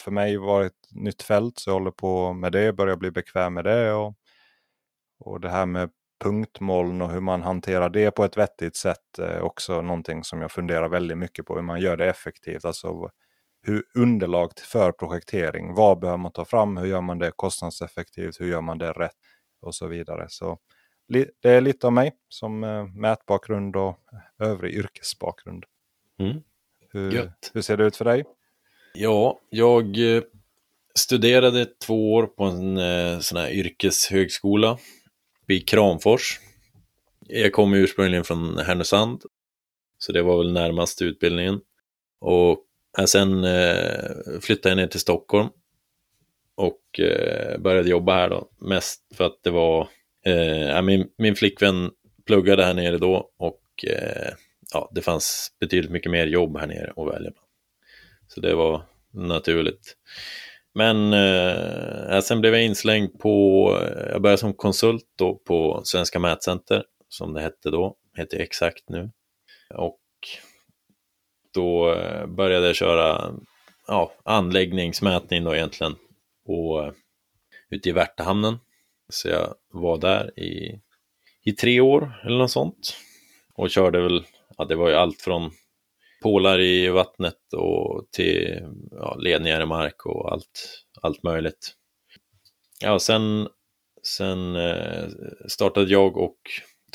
för 0.00 0.10
mig 0.10 0.36
varit 0.36 0.72
ett 0.72 0.94
nytt 0.94 1.22
fält 1.22 1.58
så 1.58 1.70
jag 1.70 1.74
håller 1.74 1.90
på 1.90 2.32
med 2.32 2.52
det, 2.52 2.72
börjar 2.72 2.96
bli 2.96 3.10
bekväm 3.10 3.54
med 3.54 3.64
det. 3.64 3.92
Och, 3.92 4.14
och 5.18 5.40
det 5.40 5.50
här 5.50 5.66
med 5.66 5.90
punktmoln 6.24 7.02
och 7.02 7.10
hur 7.10 7.20
man 7.20 7.42
hanterar 7.42 7.90
det 7.90 8.10
på 8.10 8.24
ett 8.24 8.36
vettigt 8.36 8.76
sätt 8.76 9.18
är 9.18 9.40
också 9.40 9.82
någonting 9.82 10.24
som 10.24 10.40
jag 10.40 10.52
funderar 10.52 10.88
väldigt 10.88 11.18
mycket 11.18 11.46
på 11.46 11.54
hur 11.54 11.62
man 11.62 11.80
gör 11.80 11.96
det 11.96 12.06
effektivt. 12.06 12.64
Alltså 12.64 13.10
hur 13.62 13.84
underlag 13.94 14.50
för 14.58 14.92
projektering, 14.92 15.74
vad 15.74 15.98
behöver 15.98 16.18
man 16.18 16.32
ta 16.32 16.44
fram, 16.44 16.76
hur 16.76 16.86
gör 16.86 17.00
man 17.00 17.18
det 17.18 17.32
kostnadseffektivt, 17.36 18.40
hur 18.40 18.46
gör 18.46 18.60
man 18.60 18.78
det 18.78 18.92
rätt 18.92 19.16
och 19.60 19.74
så 19.74 19.86
vidare. 19.86 20.26
Så 20.28 20.58
det 21.12 21.48
är 21.48 21.60
lite 21.60 21.86
av 21.86 21.92
mig 21.92 22.12
som 22.28 22.64
eh, 22.64 22.84
mätbakgrund 22.86 23.76
och 23.76 23.98
övrig 24.38 24.74
yrkesbakgrund. 24.74 25.64
Mm. 26.18 26.42
Hur, 26.92 27.32
hur 27.54 27.62
ser 27.62 27.76
det 27.76 27.84
ut 27.84 27.96
för 27.96 28.04
dig? 28.04 28.24
Ja, 28.94 29.40
jag 29.50 30.16
eh, 30.16 30.22
studerade 30.94 31.66
två 31.66 32.14
år 32.14 32.26
på 32.26 32.44
en 32.44 32.76
eh, 32.76 33.18
sån 33.18 33.38
här 33.38 33.50
yrkeshögskola 33.50 34.78
i 35.48 35.60
Kramfors. 35.60 36.40
Jag 37.28 37.52
kommer 37.52 37.76
ursprungligen 37.76 38.24
från 38.24 38.58
Härnösand, 38.58 39.22
så 39.98 40.12
det 40.12 40.22
var 40.22 40.38
väl 40.38 40.52
närmast 40.52 41.02
utbildningen. 41.02 41.60
Och 42.20 42.64
eh, 42.98 43.04
sen 43.04 43.44
eh, 43.44 44.40
flyttade 44.40 44.68
jag 44.68 44.76
ner 44.76 44.86
till 44.86 45.00
Stockholm 45.00 45.48
och 46.54 47.00
eh, 47.00 47.58
började 47.58 47.90
jobba 47.90 48.14
här 48.14 48.30
då, 48.30 48.48
mest 48.58 49.16
för 49.16 49.24
att 49.24 49.38
det 49.42 49.50
var, 49.50 49.88
eh, 50.26 50.82
min, 50.82 51.08
min 51.18 51.36
flickvän 51.36 51.90
pluggade 52.26 52.64
här 52.64 52.74
nere 52.74 52.98
då 52.98 53.30
och 53.38 53.84
eh, 53.86 54.34
ja, 54.72 54.90
det 54.94 55.02
fanns 55.02 55.48
betydligt 55.60 55.90
mycket 55.90 56.12
mer 56.12 56.26
jobb 56.26 56.58
här 56.58 56.66
nere 56.66 56.92
att 56.96 57.14
välja 57.14 57.30
på. 57.30 57.40
Så 58.28 58.40
det 58.40 58.54
var 58.54 58.82
naturligt. 59.10 59.96
Men 60.74 61.12
eh, 61.12 62.20
sen 62.20 62.40
blev 62.40 62.54
jag 62.54 62.64
inslängd 62.64 63.18
på, 63.18 63.68
eh, 63.82 64.10
jag 64.12 64.22
började 64.22 64.38
som 64.38 64.54
konsult 64.54 65.04
då 65.18 65.34
på 65.34 65.80
Svenska 65.84 66.18
Mätcenter, 66.18 66.84
som 67.08 67.34
det 67.34 67.40
hette 67.40 67.70
då, 67.70 67.96
heter 68.16 68.38
Exakt 68.38 68.88
nu. 68.88 69.10
Och 69.74 69.98
då 71.54 71.94
eh, 71.94 72.26
började 72.26 72.66
jag 72.66 72.76
köra 72.76 73.34
ja, 73.86 74.12
anläggningsmätning 74.24 75.44
då 75.44 75.54
egentligen 75.54 75.94
och, 76.44 76.84
eh, 76.84 76.92
ute 77.70 77.88
i 77.88 77.92
Värtahamnen. 77.92 78.58
Så 79.12 79.28
jag 79.28 79.54
var 79.72 79.98
där 79.98 80.40
i, 80.40 80.80
i 81.44 81.52
tre 81.52 81.80
år 81.80 82.20
eller 82.24 82.38
något 82.38 82.50
sånt. 82.50 82.96
Och 83.54 83.70
körde 83.70 84.00
väl 84.00 84.24
ja, 84.58 84.64
det 84.64 84.74
var 84.74 84.88
ju 84.88 84.94
allt 84.94 85.22
från 85.22 85.50
pålar 86.22 86.60
i 86.60 86.88
vattnet 86.88 87.52
och 87.52 88.06
till 88.10 88.60
ja, 88.90 89.16
ledningar 89.20 89.62
i 89.62 89.66
mark 89.66 90.06
och 90.06 90.32
allt, 90.32 90.84
allt 91.00 91.22
möjligt. 91.22 91.74
Ja, 92.80 92.98
sen, 92.98 93.48
sen 94.02 94.56
eh, 94.56 95.08
startade 95.48 95.92
jag 95.92 96.16
och 96.16 96.38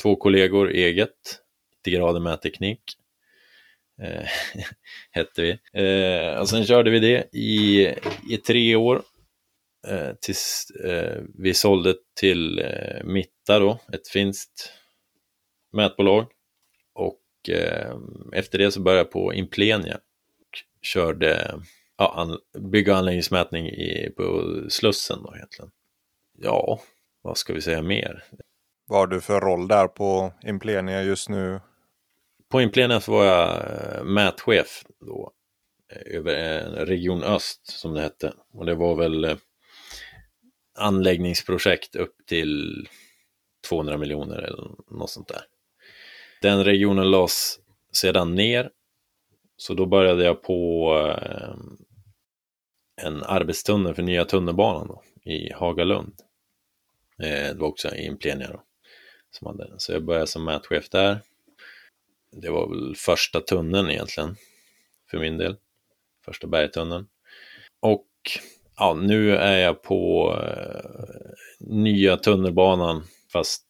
två 0.02 0.16
kollegor 0.16 0.70
eget, 0.70 1.40
90 1.86 1.98
grader 1.98 2.20
mätteknik, 2.20 2.82
eh, 4.02 4.28
hette 5.10 5.42
vi. 5.42 5.50
Eh, 5.82 6.40
och 6.40 6.48
sen 6.48 6.64
körde 6.64 6.90
vi 6.90 6.98
det 6.98 7.28
i, 7.32 7.86
i 8.30 8.36
tre 8.36 8.76
år 8.76 9.02
eh, 9.88 10.10
tills 10.20 10.70
eh, 10.84 11.22
vi 11.38 11.54
sålde 11.54 11.94
till 12.18 12.58
eh, 12.58 13.04
Mitta 13.04 13.58
då, 13.58 13.80
ett 13.92 14.08
finskt 14.08 14.72
mätbolag. 15.72 16.26
Och 16.92 17.48
eh, 17.48 17.96
efter 18.32 18.58
det 18.58 18.70
så 18.70 18.80
började 18.80 19.00
jag 19.00 19.10
på 19.10 19.34
Implenia 19.34 19.94
och 20.40 20.64
körde 20.82 21.60
ja, 21.98 22.14
an, 22.16 22.38
bygg 22.70 22.88
och 22.88 22.96
anläggningsmätning 22.96 23.66
i, 23.66 24.12
på 24.16 24.44
Slussen 24.68 25.22
då 25.22 25.36
egentligen. 25.36 25.70
Ja, 26.38 26.80
vad 27.22 27.36
ska 27.36 27.52
vi 27.52 27.60
säga 27.60 27.82
mer? 27.82 28.24
Vad 28.86 28.98
har 28.98 29.06
du 29.06 29.20
för 29.20 29.40
roll 29.40 29.68
där 29.68 29.88
på 29.88 30.32
Implenia 30.42 31.02
just 31.02 31.28
nu? 31.28 31.60
På 32.48 32.60
Implenia 32.60 33.00
så 33.00 33.12
var 33.12 33.24
jag 33.24 33.48
eh, 33.48 34.04
mätchef 34.04 34.84
då 35.00 35.32
eh, 35.92 36.16
över 36.16 36.62
Region 36.86 37.22
Öst 37.22 37.66
som 37.66 37.94
det 37.94 38.00
hette. 38.00 38.32
Och 38.52 38.66
det 38.66 38.74
var 38.74 38.96
väl 38.96 39.24
eh, 39.24 39.36
anläggningsprojekt 40.78 41.96
upp 41.96 42.16
till 42.26 42.86
200 43.68 43.96
miljoner 43.96 44.38
eller 44.38 44.70
något 44.90 45.10
sånt 45.10 45.28
där. 45.28 45.42
Den 46.42 46.64
regionen 46.64 47.10
lades 47.10 47.58
sedan 47.92 48.34
ner, 48.34 48.70
så 49.56 49.74
då 49.74 49.86
började 49.86 50.24
jag 50.24 50.42
på 50.42 50.92
eh, 51.06 51.54
en 53.06 53.22
arbetstunnel 53.22 53.94
för 53.94 54.02
nya 54.02 54.24
tunnelbanan 54.24 54.88
då, 54.88 55.02
i 55.30 55.52
Hagalund. 55.52 56.14
Eh, 57.22 57.48
det 57.48 57.56
var 57.58 57.68
också 57.68 57.94
i 57.94 58.06
Implenia 58.06 58.48
då. 58.48 58.62
Som 59.30 59.46
hade, 59.46 59.74
så 59.78 59.92
jag 59.92 60.04
började 60.04 60.26
som 60.26 60.44
mätchef 60.44 60.88
där. 60.90 61.20
Det 62.32 62.50
var 62.50 62.68
väl 62.68 62.96
första 62.96 63.40
tunneln 63.40 63.90
egentligen, 63.90 64.36
för 65.10 65.18
min 65.18 65.38
del. 65.38 65.56
Första 66.24 66.46
bergtunneln. 66.46 67.08
Och 67.80 68.08
ja, 68.78 68.94
nu 68.94 69.36
är 69.36 69.58
jag 69.58 69.82
på 69.82 70.32
eh, 70.42 70.90
nya 71.60 72.16
tunnelbanan, 72.16 73.04
fast 73.32 73.64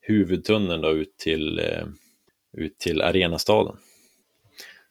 huvudtunneln 0.00 0.82
då 0.82 0.90
ut 0.90 1.16
till, 1.16 1.58
eh, 1.58 1.86
ut 2.52 2.78
till 2.78 3.02
Arenastaden. 3.02 3.76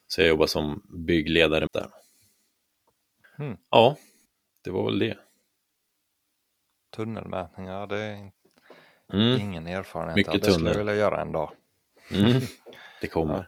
Så 0.07 0.21
jag 0.21 0.27
jobbar 0.27 0.47
som 0.47 0.81
byggledare 1.05 1.67
där. 1.73 1.87
Mm. 3.39 3.57
Ja, 3.69 3.97
det 4.63 4.71
var 4.71 4.85
väl 4.85 4.99
det. 4.99 5.17
Tunnelmätningar, 6.95 7.87
det 7.87 7.97
är 7.97 8.31
mm. 9.13 9.41
ingen 9.41 9.67
erfarenhet 9.67 10.15
Mycket 10.15 10.33
av. 10.33 10.39
Det 10.39 10.51
skulle 10.51 10.69
jag 10.69 10.77
vilja 10.77 10.95
göra 10.95 11.21
en 11.21 11.31
dag. 11.31 11.51
Mm. 12.11 12.41
Det 13.01 13.07
kommer. 13.07 13.33
Ja. 13.33 13.45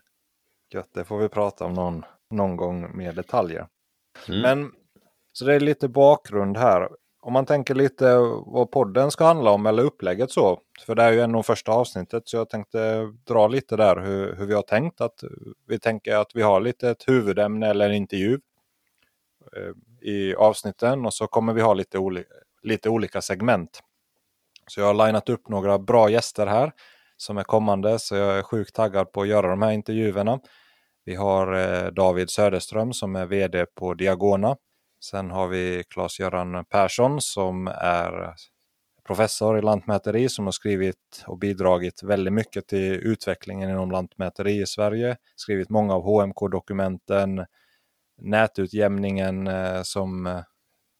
Gött, 0.77 0.93
det 0.93 1.03
får 1.03 1.17
vi 1.17 1.29
prata 1.29 1.65
om 1.65 1.73
någon, 1.73 2.05
någon 2.29 2.55
gång 2.55 2.97
med 2.97 3.15
detaljer. 3.15 3.67
Mm. 4.27 4.41
Men 4.41 4.71
så 5.33 5.45
det 5.45 5.53
är 5.55 5.59
lite 5.59 5.87
bakgrund 5.87 6.57
här. 6.57 6.89
Om 7.21 7.33
man 7.33 7.45
tänker 7.45 7.75
lite 7.75 8.17
vad 8.45 8.71
podden 8.71 9.11
ska 9.11 9.25
handla 9.25 9.51
om 9.51 9.65
eller 9.65 9.83
upplägget 9.83 10.31
så. 10.31 10.59
För 10.85 10.95
det 10.95 11.03
är 11.03 11.11
ju 11.11 11.21
ändå 11.21 11.43
första 11.43 11.71
avsnittet 11.71 12.23
så 12.25 12.37
jag 12.37 12.49
tänkte 12.49 13.11
dra 13.27 13.47
lite 13.47 13.75
där 13.75 13.95
hur, 13.95 14.35
hur 14.35 14.45
vi 14.45 14.53
har 14.53 14.61
tänkt. 14.61 15.01
att 15.01 15.23
Vi 15.67 15.79
tänker 15.79 16.15
att 16.15 16.31
vi 16.35 16.41
har 16.41 16.61
lite 16.61 16.89
ett 16.89 17.07
huvudämne 17.07 17.67
eller 17.69 17.89
en 17.89 17.95
intervju 17.95 18.39
eh, 19.55 20.09
i 20.09 20.35
avsnitten 20.35 21.05
och 21.05 21.13
så 21.13 21.27
kommer 21.27 21.53
vi 21.53 21.61
ha 21.61 21.73
lite, 21.73 21.97
oli 21.97 22.23
lite 22.61 22.89
olika 22.89 23.21
segment. 23.21 23.79
Så 24.67 24.79
jag 24.79 24.93
har 24.93 25.07
linat 25.07 25.29
upp 25.29 25.49
några 25.49 25.79
bra 25.79 26.09
gäster 26.09 26.47
här 26.47 26.71
som 27.17 27.37
är 27.37 27.43
kommande 27.43 27.99
så 27.99 28.15
jag 28.15 28.37
är 28.37 28.43
sjukt 28.43 28.75
taggad 28.75 29.11
på 29.11 29.21
att 29.21 29.27
göra 29.27 29.49
de 29.49 29.61
här 29.61 29.71
intervjuerna. 29.71 30.39
Vi 31.05 31.15
har 31.15 31.53
eh, 31.53 31.91
David 31.91 32.29
Söderström 32.29 32.93
som 32.93 33.15
är 33.15 33.25
VD 33.25 33.65
på 33.65 33.93
Diagona. 33.93 34.57
Sen 35.03 35.31
har 35.31 35.47
vi 35.47 35.83
Claes-Göran 35.89 36.65
Persson 36.65 37.21
som 37.21 37.67
är 37.67 38.35
professor 39.07 39.57
i 39.57 39.61
lantmäteri 39.61 40.29
som 40.29 40.45
har 40.45 40.51
skrivit 40.51 41.23
och 41.27 41.37
bidragit 41.37 42.03
väldigt 42.03 42.33
mycket 42.33 42.67
till 42.67 42.93
utvecklingen 42.93 43.69
inom 43.69 43.91
lantmäteri 43.91 44.61
i 44.61 44.65
Sverige. 44.65 45.17
Skrivit 45.35 45.69
många 45.69 45.93
av 45.93 46.03
HMK-dokumenten, 46.03 47.45
nätutjämningen 48.21 49.47
eh, 49.47 49.81
som, 49.81 50.27
eh, 50.27 50.41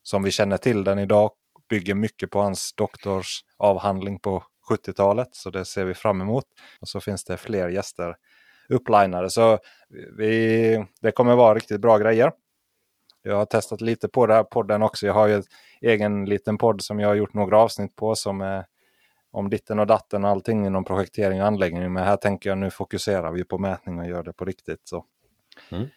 som 0.04 0.24
vi 0.24 0.32
känner 0.32 0.58
till 0.58 0.84
den 0.84 1.00
idag 1.00 1.32
bygger 1.70 1.96
mycket 1.96 2.32
på 2.32 2.40
hans 2.40 2.74
doktorsavhandling 2.74 4.20
på 4.20 4.44
70-talet, 4.70 5.30
så 5.32 5.50
det 5.50 5.66
ser 5.66 5.86
vi 5.86 5.94
fram 5.94 6.22
emot. 6.22 6.46
Och 6.80 6.88
så 6.88 7.02
finns 7.02 7.24
det 7.24 7.38
fler 7.38 7.70
gäster 7.70 8.16
upplinade, 8.70 9.30
så 9.30 9.60
vi, 10.18 10.86
det 11.02 11.12
kommer 11.12 11.36
vara 11.36 11.56
riktigt 11.56 11.82
bra 11.82 11.98
grejer. 11.98 12.32
Jag 13.24 13.36
har 13.36 13.46
testat 13.46 13.82
lite 13.82 14.08
på 14.08 14.26
den 14.26 14.36
här 14.36 14.44
podden 14.44 14.84
också. 14.84 15.06
Jag 15.06 15.14
har 15.14 15.28
ju 15.28 15.34
en 15.34 15.44
egen 15.82 16.26
liten 16.26 16.58
podd 16.58 16.82
som 16.82 17.00
jag 17.00 17.08
har 17.08 17.16
gjort 17.16 17.34
några 17.34 17.58
avsnitt 17.58 17.96
på 17.96 18.16
som 18.16 18.42
är 18.42 18.66
om 19.32 19.50
ditten 19.50 19.80
och 19.80 19.88
datten 19.88 20.24
och 20.24 20.30
allting 20.30 20.66
inom 20.66 20.84
projektering 20.84 21.42
och 21.42 21.48
anläggning. 21.48 21.94
Men 21.94 22.04
här 22.04 22.18
tänker 22.18 22.50
jag 22.50 22.58
nu 22.58 22.70
fokuserar 22.70 23.32
vi 23.32 23.44
på 23.44 23.58
mätning 23.58 24.00
och 24.00 24.08
gör 24.08 24.24
det 24.24 24.34
på 24.34 24.46
riktigt. 24.46 24.82
Så. 24.84 25.06
Mm. 25.72 25.88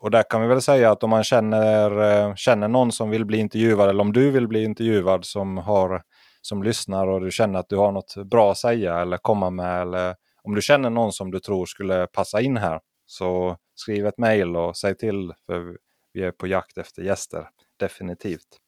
Och 0.00 0.10
där 0.10 0.22
kan 0.22 0.42
vi 0.42 0.48
väl 0.48 0.62
säga 0.62 0.90
att 0.90 1.02
om 1.02 1.10
man 1.10 1.24
känner, 1.24 2.02
eh, 2.02 2.34
känner 2.34 2.68
någon 2.68 2.92
som 2.92 3.10
vill 3.10 3.24
bli 3.24 3.38
intervjuad 3.38 3.88
eller 3.88 4.00
om 4.00 4.12
du 4.12 4.30
vill 4.30 4.48
bli 4.48 4.64
intervjuad 4.64 5.24
som, 5.24 5.58
har, 5.58 6.02
som 6.40 6.62
lyssnar 6.62 7.06
och 7.06 7.20
du 7.20 7.30
känner 7.30 7.58
att 7.58 7.68
du 7.68 7.76
har 7.76 7.92
något 7.92 8.16
bra 8.16 8.50
att 8.50 8.58
säga 8.58 9.00
eller 9.00 9.16
komma 9.16 9.50
med 9.50 9.82
eller 9.82 10.14
om 10.42 10.54
du 10.54 10.62
känner 10.62 10.90
någon 10.90 11.12
som 11.12 11.30
du 11.30 11.40
tror 11.40 11.66
skulle 11.66 12.06
passa 12.06 12.40
in 12.40 12.56
här 12.56 12.80
så 13.06 13.56
skriv 13.74 14.06
ett 14.06 14.18
mejl 14.18 14.56
och 14.56 14.76
säg 14.76 14.96
till 14.96 15.32
för 15.46 15.76
vi 16.14 16.22
är 16.22 16.30
på 16.30 16.46
jakt 16.46 16.78
efter 16.78 17.02
gäster, 17.02 17.48
definitivt. 17.76 18.60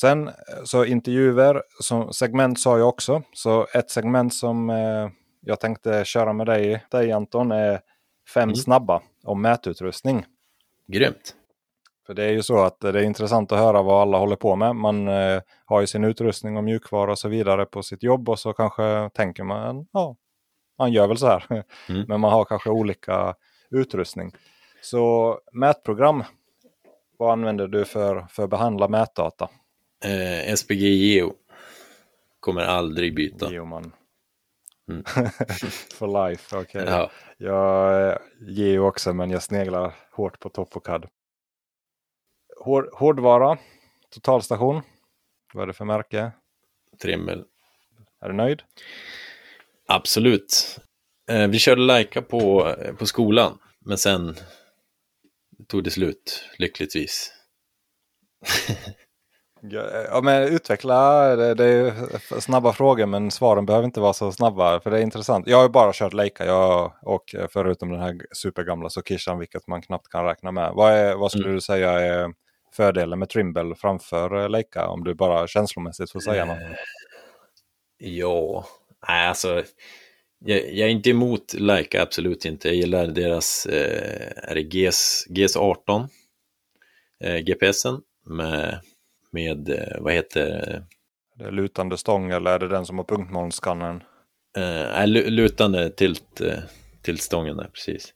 Sen 0.00 0.30
så 0.64 0.84
intervjuer, 0.84 1.62
som 1.80 2.12
segment 2.12 2.60
sa 2.60 2.78
jag 2.78 2.88
också. 2.88 3.22
Så 3.32 3.66
ett 3.74 3.90
segment 3.90 4.34
som 4.34 4.70
eh, 4.70 5.08
jag 5.40 5.60
tänkte 5.60 6.04
köra 6.04 6.32
med 6.32 6.46
dig, 6.46 6.84
dig 6.90 7.12
Anton 7.12 7.52
är 7.52 7.80
fem 8.34 8.42
mm. 8.42 8.56
snabba 8.56 9.02
om 9.24 9.42
mätutrustning. 9.42 10.24
Grymt! 10.86 11.34
För 12.06 12.14
det 12.14 12.24
är 12.24 12.32
ju 12.32 12.42
så 12.42 12.58
att 12.58 12.80
det 12.80 12.88
är 12.88 13.02
intressant 13.02 13.52
att 13.52 13.58
höra 13.58 13.82
vad 13.82 14.02
alla 14.02 14.18
håller 14.18 14.36
på 14.36 14.56
med. 14.56 14.76
Man 14.76 15.08
eh, 15.08 15.42
har 15.64 15.80
ju 15.80 15.86
sin 15.86 16.04
utrustning 16.04 16.56
och 16.56 16.64
mjukvara 16.64 17.10
och 17.10 17.18
så 17.18 17.28
vidare 17.28 17.66
på 17.66 17.82
sitt 17.82 18.02
jobb 18.02 18.28
och 18.28 18.38
så 18.38 18.52
kanske 18.52 19.10
tänker 19.14 19.44
man, 19.44 19.86
ja, 19.92 20.16
man 20.78 20.92
gör 20.92 21.06
väl 21.06 21.16
så 21.16 21.26
här. 21.26 21.64
Mm. 21.88 22.04
Men 22.08 22.20
man 22.20 22.32
har 22.32 22.44
kanske 22.44 22.70
olika 22.70 23.34
utrustning. 23.70 24.32
Så 24.84 25.40
mätprogram, 25.52 26.24
vad 27.16 27.32
använder 27.32 27.68
du 27.68 27.84
för, 27.84 28.26
för 28.30 28.44
att 28.44 28.50
behandla 28.50 28.88
mätdata? 28.88 29.50
Eh, 30.04 30.54
SPG 30.54 30.80
Geo. 30.80 31.34
Kommer 32.40 32.62
aldrig 32.62 33.14
byta. 33.14 33.52
Geoman. 33.52 33.92
Mm. 34.88 35.04
For 35.94 36.28
life, 36.28 36.56
okej. 36.56 36.82
Okay. 36.82 36.94
Ja. 36.94 37.10
Jag 37.36 38.08
eh, 38.08 38.16
Geo 38.40 38.86
också 38.86 39.12
men 39.12 39.30
jag 39.30 39.42
sneglar 39.42 39.94
hårt 40.12 40.38
på 40.40 40.48
Topocad. 40.48 41.06
Hård, 42.60 42.88
hårdvara, 42.92 43.58
totalstation. 44.10 44.82
Vad 45.52 45.62
är 45.62 45.66
det 45.66 45.72
för 45.72 45.84
märke? 45.84 46.32
Trimmel. 47.02 47.44
Är 48.20 48.28
du 48.28 48.34
nöjd? 48.34 48.62
Absolut. 49.86 50.78
Eh, 51.30 51.48
vi 51.48 51.58
körde 51.58 51.80
Leica 51.82 52.22
på, 52.22 52.68
eh, 52.68 52.94
på 52.94 53.06
skolan, 53.06 53.58
men 53.80 53.98
sen 53.98 54.36
tog 55.68 55.84
det 55.84 55.90
slut, 55.90 56.44
lyckligtvis. 56.58 57.32
ja, 60.10 60.20
men 60.22 60.42
utveckla, 60.42 61.36
det, 61.36 61.54
det, 61.54 61.64
är 61.64 62.40
snabba 62.40 62.72
frågor 62.72 63.06
men 63.06 63.30
svaren 63.30 63.66
behöver 63.66 63.84
inte 63.84 64.00
vara 64.00 64.12
så 64.12 64.32
snabba. 64.32 64.80
För 64.80 64.90
det 64.90 64.98
är 64.98 65.02
intressant. 65.02 65.46
Jag 65.46 65.58
har 65.58 65.68
bara 65.68 65.92
kört 65.92 66.12
Leica 66.12 66.46
jag, 66.46 66.92
och 67.02 67.34
förutom 67.50 67.90
den 67.90 68.00
här 68.00 68.20
supergamla 68.32 68.90
Sokishan 68.90 69.38
vilket 69.38 69.66
man 69.66 69.82
knappt 69.82 70.08
kan 70.08 70.24
räkna 70.24 70.52
med. 70.52 70.72
Vad, 70.74 70.92
är, 70.92 71.14
vad 71.14 71.30
skulle 71.30 71.44
mm. 71.44 71.54
du 71.54 71.60
säga 71.60 71.90
är 71.90 72.34
fördelen 72.76 73.18
med 73.18 73.28
Trimble 73.28 73.74
framför 73.74 74.48
Leica 74.48 74.88
om 74.88 75.04
du 75.04 75.14
bara 75.14 75.46
känslomässigt 75.46 76.12
får 76.12 76.20
säga 76.20 76.44
något? 76.44 76.58
Eh, 76.58 76.76
ja, 77.98 78.66
nej 79.08 79.28
alltså 79.28 79.62
jag, 80.46 80.58
jag, 80.74 80.88
är 80.88 80.92
inte 80.92 81.10
emot 81.10 81.54
Leica, 81.54 82.02
absolut 82.02 82.44
inte. 82.44 82.68
Jag 82.68 82.76
gillar 82.76 83.06
deras 83.06 83.66
eh, 83.66 84.50
är 84.50 84.54
det 84.54 84.62
GS, 84.62 85.26
GS18 85.28 86.08
eh, 87.24 87.36
GPSen 87.36 88.00
med, 88.26 88.80
med 89.30 89.68
eh, 89.68 90.00
vad 90.00 90.12
heter 90.12 90.84
det? 91.38 91.50
Lutande 91.50 91.96
stång 91.98 92.30
eller 92.30 92.50
är 92.50 92.58
det 92.58 92.68
den 92.68 92.86
som 92.86 92.98
har 92.98 93.04
punktmålsskannern? 93.04 94.02
Eh, 94.56 95.06
lutande 95.06 95.90
tilt, 95.90 96.40
eh, 96.40 96.58
tiltstången 97.02 97.56
där, 97.56 97.70
precis. 97.72 98.12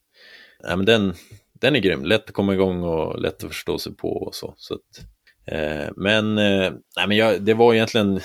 Ja, 0.63 0.77
men 0.77 0.87
den, 0.87 1.15
den 1.53 1.77
är 1.77 1.81
grym, 1.81 2.05
lätt 2.05 2.25
att 2.25 2.33
komma 2.33 2.55
igång 2.55 2.83
och 2.83 3.21
lätt 3.21 3.45
att 3.45 3.51
förstå 3.51 3.79
sig 3.79 3.95
på 3.97 4.09
och 4.09 4.35
så. 4.35 4.55
så 4.57 4.75
att, 4.75 5.05
eh, 5.47 5.91
men 5.97 6.39
eh, 6.39 6.73
nej, 6.97 7.09
men 7.09 7.17
jag, 7.17 7.43
det 7.43 7.55
var 7.55 7.75
egentligen 7.75 8.17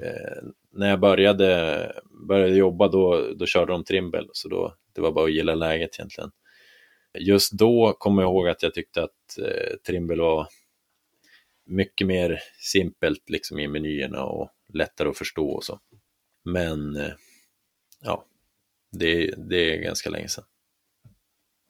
eh, 0.00 0.42
när 0.72 0.90
jag 0.90 1.00
började, 1.00 1.92
började 2.28 2.54
jobba 2.54 2.88
då, 2.88 3.32
då 3.36 3.46
körde 3.46 3.72
de 3.72 3.84
Trimble, 3.84 4.28
så 4.32 4.48
då, 4.48 4.76
det 4.92 5.00
var 5.00 5.12
bara 5.12 5.24
att 5.24 5.32
gilla 5.32 5.54
läget 5.54 5.90
egentligen. 5.98 6.30
Just 7.18 7.52
då 7.52 7.96
kommer 7.98 8.22
jag 8.22 8.30
ihåg 8.30 8.48
att 8.48 8.62
jag 8.62 8.74
tyckte 8.74 9.02
att 9.02 9.38
eh, 9.38 9.76
Trimble 9.86 10.22
var 10.22 10.46
mycket 11.66 12.06
mer 12.06 12.38
simpelt 12.58 13.30
liksom 13.30 13.58
i 13.58 13.68
menyerna 13.68 14.24
och 14.24 14.50
lättare 14.74 15.08
att 15.08 15.18
förstå 15.18 15.50
och 15.50 15.64
så. 15.64 15.80
Men 16.44 16.96
eh, 16.96 17.12
ja, 18.00 18.26
det, 18.92 19.34
det 19.36 19.74
är 19.74 19.82
ganska 19.82 20.10
länge 20.10 20.28
sedan. 20.28 20.44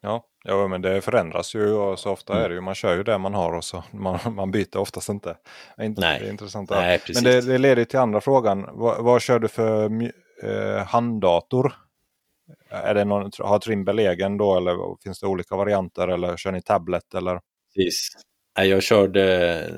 Ja, 0.03 0.25
ja, 0.43 0.67
men 0.67 0.81
det 0.81 1.01
förändras 1.01 1.55
ju 1.55 1.73
och 1.73 1.99
så 1.99 2.11
ofta 2.11 2.33
mm. 2.33 2.45
är 2.45 2.49
det 2.49 2.55
ju, 2.55 2.61
man 2.61 2.75
kör 2.75 2.95
ju 2.95 3.03
det 3.03 3.17
man 3.17 3.33
har 3.33 3.53
och 3.53 3.63
så 3.63 3.83
man, 3.91 4.19
man 4.35 4.51
byter 4.51 4.77
oftast 4.77 5.09
inte. 5.09 5.37
inte 5.81 6.01
Nej. 6.01 6.19
Det 6.19 6.25
är 6.25 6.29
intressant. 6.29 6.69
Nej, 6.69 7.01
men 7.13 7.23
det, 7.23 7.41
det 7.41 7.57
leder 7.57 7.85
till 7.85 7.99
andra 7.99 8.21
frågan. 8.21 8.69
Vad, 8.71 9.03
vad 9.03 9.21
kör 9.21 9.39
du 9.39 9.47
för 9.47 9.89
eh, 10.43 10.85
handdator? 10.85 11.73
Är 12.69 12.93
det 12.93 13.05
någon, 13.05 13.31
har 13.39 13.59
Trimble 13.59 14.11
egen 14.11 14.37
då 14.37 14.57
eller 14.57 15.03
finns 15.03 15.19
det 15.19 15.27
olika 15.27 15.55
varianter 15.55 16.07
eller 16.07 16.37
kör 16.37 16.51
ni 16.51 16.61
tablet 16.61 17.13
eller? 17.13 17.39
Precis. 17.75 18.09
Jag 18.55 18.83
körde, 18.83 19.21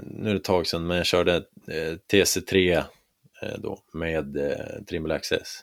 nu 0.03 0.29
är 0.29 0.33
det 0.33 0.39
ett 0.39 0.43
tag 0.43 0.67
sedan, 0.67 0.87
men 0.87 0.97
jag 0.97 1.05
körde 1.05 1.35
eh, 1.67 1.93
TC3 2.11 2.77
eh, 3.41 3.53
då 3.57 3.79
med 3.93 4.37
eh, 4.37 4.83
Trimble 4.89 5.15
Access. 5.15 5.61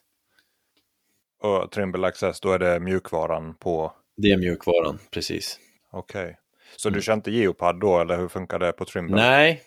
Och 1.42 1.70
Trimble 1.70 2.06
Access, 2.06 2.40
då 2.40 2.52
är 2.52 2.58
det 2.58 2.80
mjukvaran 2.80 3.54
på? 3.54 3.92
Det 4.16 4.32
är 4.32 4.36
mjukvaran, 4.36 4.98
precis. 5.10 5.58
Okej. 5.90 6.22
Okay. 6.22 6.34
Så 6.76 6.88
mm. 6.88 6.96
du 6.96 7.02
kör 7.02 7.12
inte 7.12 7.30
Geopad 7.30 7.80
då, 7.80 8.00
eller 8.00 8.18
hur 8.18 8.28
funkar 8.28 8.58
det 8.58 8.72
på 8.72 8.84
Trimble? 8.84 9.16
Nej, 9.16 9.62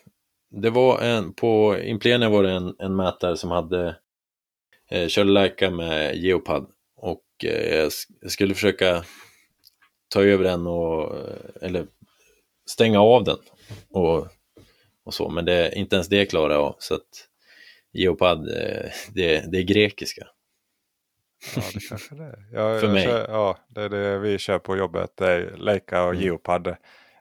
det 0.50 0.70
var 0.70 1.00
en, 1.00 1.32
på 1.32 1.78
Implenia 1.78 2.28
var 2.28 2.42
det 2.42 2.52
en, 2.52 2.74
en 2.78 2.96
mätare 2.96 3.36
som 3.36 3.50
hade 3.50 3.96
eh, 4.90 5.08
körde 5.08 5.30
Leica 5.30 5.70
med 5.70 6.16
Geopad 6.16 6.66
och 6.96 7.24
eh, 7.44 7.76
jag 7.76 7.92
skulle 8.30 8.54
försöka 8.54 9.04
ta 10.08 10.22
över 10.22 10.44
den 10.44 10.66
och, 10.66 11.16
eller 11.62 11.86
stänga 12.70 13.00
av 13.00 13.24
den 13.24 13.38
och, 13.90 14.28
och 15.04 15.14
så, 15.14 15.28
men 15.28 15.44
det, 15.44 15.72
inte 15.74 15.96
ens 15.96 16.08
det 16.08 16.26
klarar 16.26 16.54
jag 16.54 16.62
av. 16.62 16.76
Så 16.78 16.94
att 16.94 17.28
Geopad, 17.92 18.48
eh, 18.48 18.90
det, 19.14 19.52
det 19.52 19.58
är 19.58 19.62
grekiska. 19.62 20.26
Ja, 21.56 21.62
det 21.74 21.80
kanske 21.88 22.14
det 22.14 22.24
är. 22.24 22.46
Jag, 22.52 22.80
För 22.80 22.88
mig. 22.88 23.04
Kör, 23.04 23.26
ja, 23.28 23.56
det 23.68 23.82
är 23.82 23.88
det 23.88 24.18
vi 24.18 24.38
kör 24.38 24.58
på 24.58 24.76
jobbet. 24.76 25.10
Det 25.14 25.32
är 25.32 25.56
Leica 25.56 26.02
och 26.02 26.10
mm. 26.10 26.22
Geopad. 26.22 26.66
Jag 26.66 26.76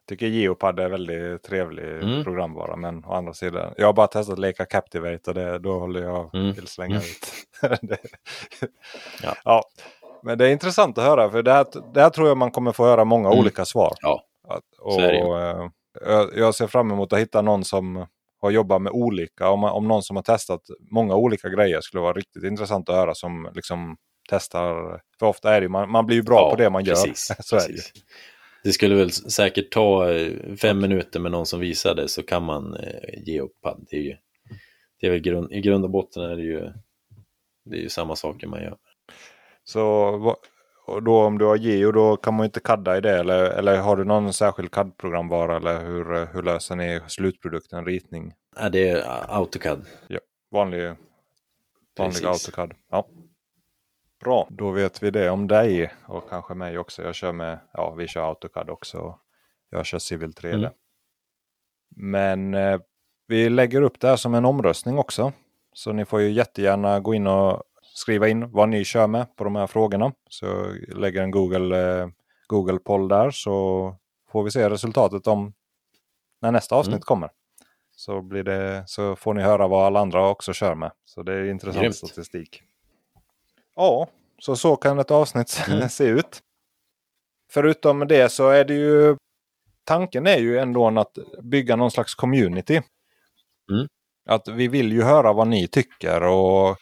tycker 0.07 0.27
Geopad 0.27 0.79
är 0.79 0.89
väldigt 0.89 1.43
trevlig 1.43 2.03
mm. 2.03 2.23
programvara. 2.23 2.75
Men 2.75 3.05
å 3.05 3.13
andra 3.13 3.33
sidan, 3.33 3.73
jag 3.77 3.85
har 3.85 3.93
bara 3.93 4.07
testat 4.07 4.39
Leica 4.39 4.65
Captivate 4.65 5.29
och 5.29 5.33
det, 5.33 5.59
då 5.59 5.79
håller 5.79 6.01
jag 6.01 6.35
mm. 6.35 6.53
till 6.53 6.67
slänga 6.67 6.95
mm. 6.95 7.07
ut. 7.07 7.33
ja. 9.23 9.35
ja. 9.43 9.63
Men 10.23 10.37
det 10.37 10.47
är 10.47 10.51
intressant 10.51 10.97
att 10.97 11.03
höra. 11.03 11.29
För 11.29 11.43
det 11.43 11.51
här, 11.51 11.65
det 11.93 12.01
här 12.01 12.09
tror 12.09 12.27
jag 12.27 12.37
man 12.37 12.51
kommer 12.51 12.71
få 12.71 12.85
höra 12.85 13.03
många 13.03 13.27
mm. 13.27 13.39
olika 13.39 13.65
svar. 13.65 13.93
Ja, 14.01 14.23
och, 14.79 14.95
och, 14.95 15.71
jag 16.35 16.55
ser 16.55 16.67
fram 16.67 16.91
emot 16.91 17.13
att 17.13 17.19
hitta 17.19 17.41
någon 17.41 17.63
som 17.63 18.05
har 18.45 18.51
jobbat 18.51 18.81
med 18.81 18.91
olika. 18.91 19.49
Om, 19.49 19.63
om 19.63 19.87
någon 19.87 20.03
som 20.03 20.15
har 20.15 20.23
testat 20.23 20.61
många 20.91 21.15
olika 21.15 21.49
grejer 21.49 21.81
skulle 21.81 22.01
vara 22.01 22.13
riktigt 22.13 22.43
intressant 22.43 22.89
att 22.89 22.95
höra 22.95 23.15
som 23.15 23.51
liksom 23.55 23.97
testar. 24.29 25.01
För 25.19 25.25
ofta 25.25 25.55
är 25.55 25.61
det 25.61 25.69
man, 25.69 25.91
man 25.91 26.05
blir 26.05 26.17
ju 26.17 26.23
bra 26.23 26.39
ja, 26.39 26.49
på 26.51 26.55
det 26.55 26.69
man 26.69 26.83
gör. 26.83 26.93
Precis, 26.93 27.31
så 27.39 27.55
precis. 27.55 27.91
det 28.63 28.71
skulle 28.73 28.95
väl 28.95 29.11
säkert 29.11 29.71
ta 29.71 30.11
eh, 30.11 30.55
fem 30.61 30.79
minuter 30.79 31.19
med 31.19 31.31
någon 31.31 31.45
som 31.45 31.59
visar 31.59 31.95
det 31.95 32.07
så 32.07 32.23
kan 32.23 32.43
man 32.43 32.73
eh, 32.73 33.23
ge 33.25 33.41
upp. 33.41 33.57
Det 33.89 33.97
är, 33.97 34.01
ju, 34.01 34.15
det 35.01 35.07
är 35.07 35.11
väl 35.11 35.21
grund, 35.21 35.51
I 35.51 35.61
grund 35.61 35.83
och 35.83 35.91
botten 35.91 36.23
är 36.23 36.35
det 36.35 36.43
ju, 36.43 36.71
det 37.65 37.77
är 37.77 37.81
ju 37.81 37.89
samma 37.89 38.15
saker 38.15 38.47
man 38.47 38.61
gör. 38.61 38.77
Så 39.63 40.37
och 40.85 41.03
då 41.03 41.23
om 41.23 41.37
du 41.37 41.45
har 41.45 41.55
Geo 41.55 41.91
då 41.91 42.17
kan 42.17 42.33
man 42.33 42.45
inte 42.45 42.59
kadda 42.59 42.97
i 42.97 43.01
det 43.01 43.19
eller, 43.19 43.43
eller 43.43 43.77
har 43.77 43.95
du 43.95 44.03
någon 44.03 44.33
särskild 44.33 44.71
CAD-programvara 44.71 45.57
eller 45.57 45.85
hur, 45.85 46.33
hur 46.33 46.43
löser 46.43 46.75
ni 46.75 47.01
slutprodukten, 47.07 47.85
ritning? 47.85 48.33
Ja, 48.55 48.69
det 48.69 48.89
är 48.89 49.03
AutoCAD. 49.29 49.85
Ja, 50.07 50.19
vanlig, 50.51 50.93
vanlig 51.97 52.25
AutoCAD. 52.25 52.73
Ja. 52.91 53.07
Bra, 54.23 54.47
då 54.49 54.71
vet 54.71 55.03
vi 55.03 55.11
det 55.11 55.29
om 55.29 55.47
dig 55.47 55.93
och 56.07 56.29
kanske 56.29 56.53
mig 56.53 56.77
också. 56.77 57.03
Jag 57.03 57.15
kör 57.15 57.31
med, 57.31 57.59
ja 57.73 57.93
vi 57.93 58.07
kör 58.07 58.29
AutoCAD 58.29 58.69
också. 58.69 59.19
Jag 59.69 59.85
kör 59.85 59.99
Civil 59.99 60.31
3D. 60.31 60.53
Mm. 60.53 60.71
Men 61.95 62.53
eh, 62.53 62.79
vi 63.27 63.49
lägger 63.49 63.81
upp 63.81 63.99
det 63.99 64.07
här 64.07 64.15
som 64.15 64.33
en 64.33 64.45
omröstning 64.45 64.97
också. 64.97 65.33
Så 65.73 65.93
ni 65.93 66.05
får 66.05 66.21
ju 66.21 66.31
jättegärna 66.31 66.99
gå 66.99 67.13
in 67.13 67.27
och 67.27 67.63
skriva 67.95 68.27
in 68.27 68.51
vad 68.51 68.69
ni 68.69 68.85
kör 68.85 69.07
med 69.07 69.35
på 69.35 69.43
de 69.43 69.55
här 69.55 69.67
frågorna. 69.67 70.13
Så 70.29 70.45
jag 70.45 70.97
lägger 70.97 71.23
en 71.23 71.31
Google, 71.31 72.01
eh, 72.01 72.07
Google 72.47 72.79
poll 72.79 73.07
där 73.07 73.31
så 73.31 73.95
får 74.31 74.43
vi 74.43 74.51
se 74.51 74.69
resultatet 74.69 75.27
om 75.27 75.53
när 76.41 76.51
nästa 76.51 76.75
avsnitt 76.75 76.93
mm. 76.93 77.01
kommer. 77.01 77.29
Så, 77.95 78.21
blir 78.21 78.43
det, 78.43 78.83
så 78.87 79.15
får 79.15 79.33
ni 79.33 79.41
höra 79.41 79.67
vad 79.67 79.85
alla 79.85 79.99
andra 79.99 80.29
också 80.29 80.53
kör 80.53 80.75
med. 80.75 80.91
Så 81.05 81.23
det 81.23 81.33
är 81.33 81.45
intressant 81.45 81.81
Grymt. 81.81 81.95
statistik. 81.95 82.63
Ja, 83.75 84.07
så 84.39 84.55
så 84.55 84.75
kan 84.75 84.99
ett 84.99 85.11
avsnitt 85.11 85.61
mm. 85.67 85.89
se 85.89 86.03
ut. 86.03 86.41
Förutom 87.51 87.99
det 87.99 88.31
så 88.31 88.49
är 88.49 88.65
det 88.65 88.73
ju 88.73 89.17
tanken 89.83 90.27
är 90.27 90.37
ju 90.37 90.59
ändå 90.59 90.99
att 90.99 91.17
bygga 91.43 91.75
någon 91.75 91.91
slags 91.91 92.15
community. 92.15 92.81
Mm. 93.71 93.87
Att 94.29 94.47
vi 94.47 94.67
vill 94.67 94.91
ju 94.91 95.03
höra 95.03 95.33
vad 95.33 95.47
ni 95.47 95.67
tycker 95.67 96.23
och 96.23 96.77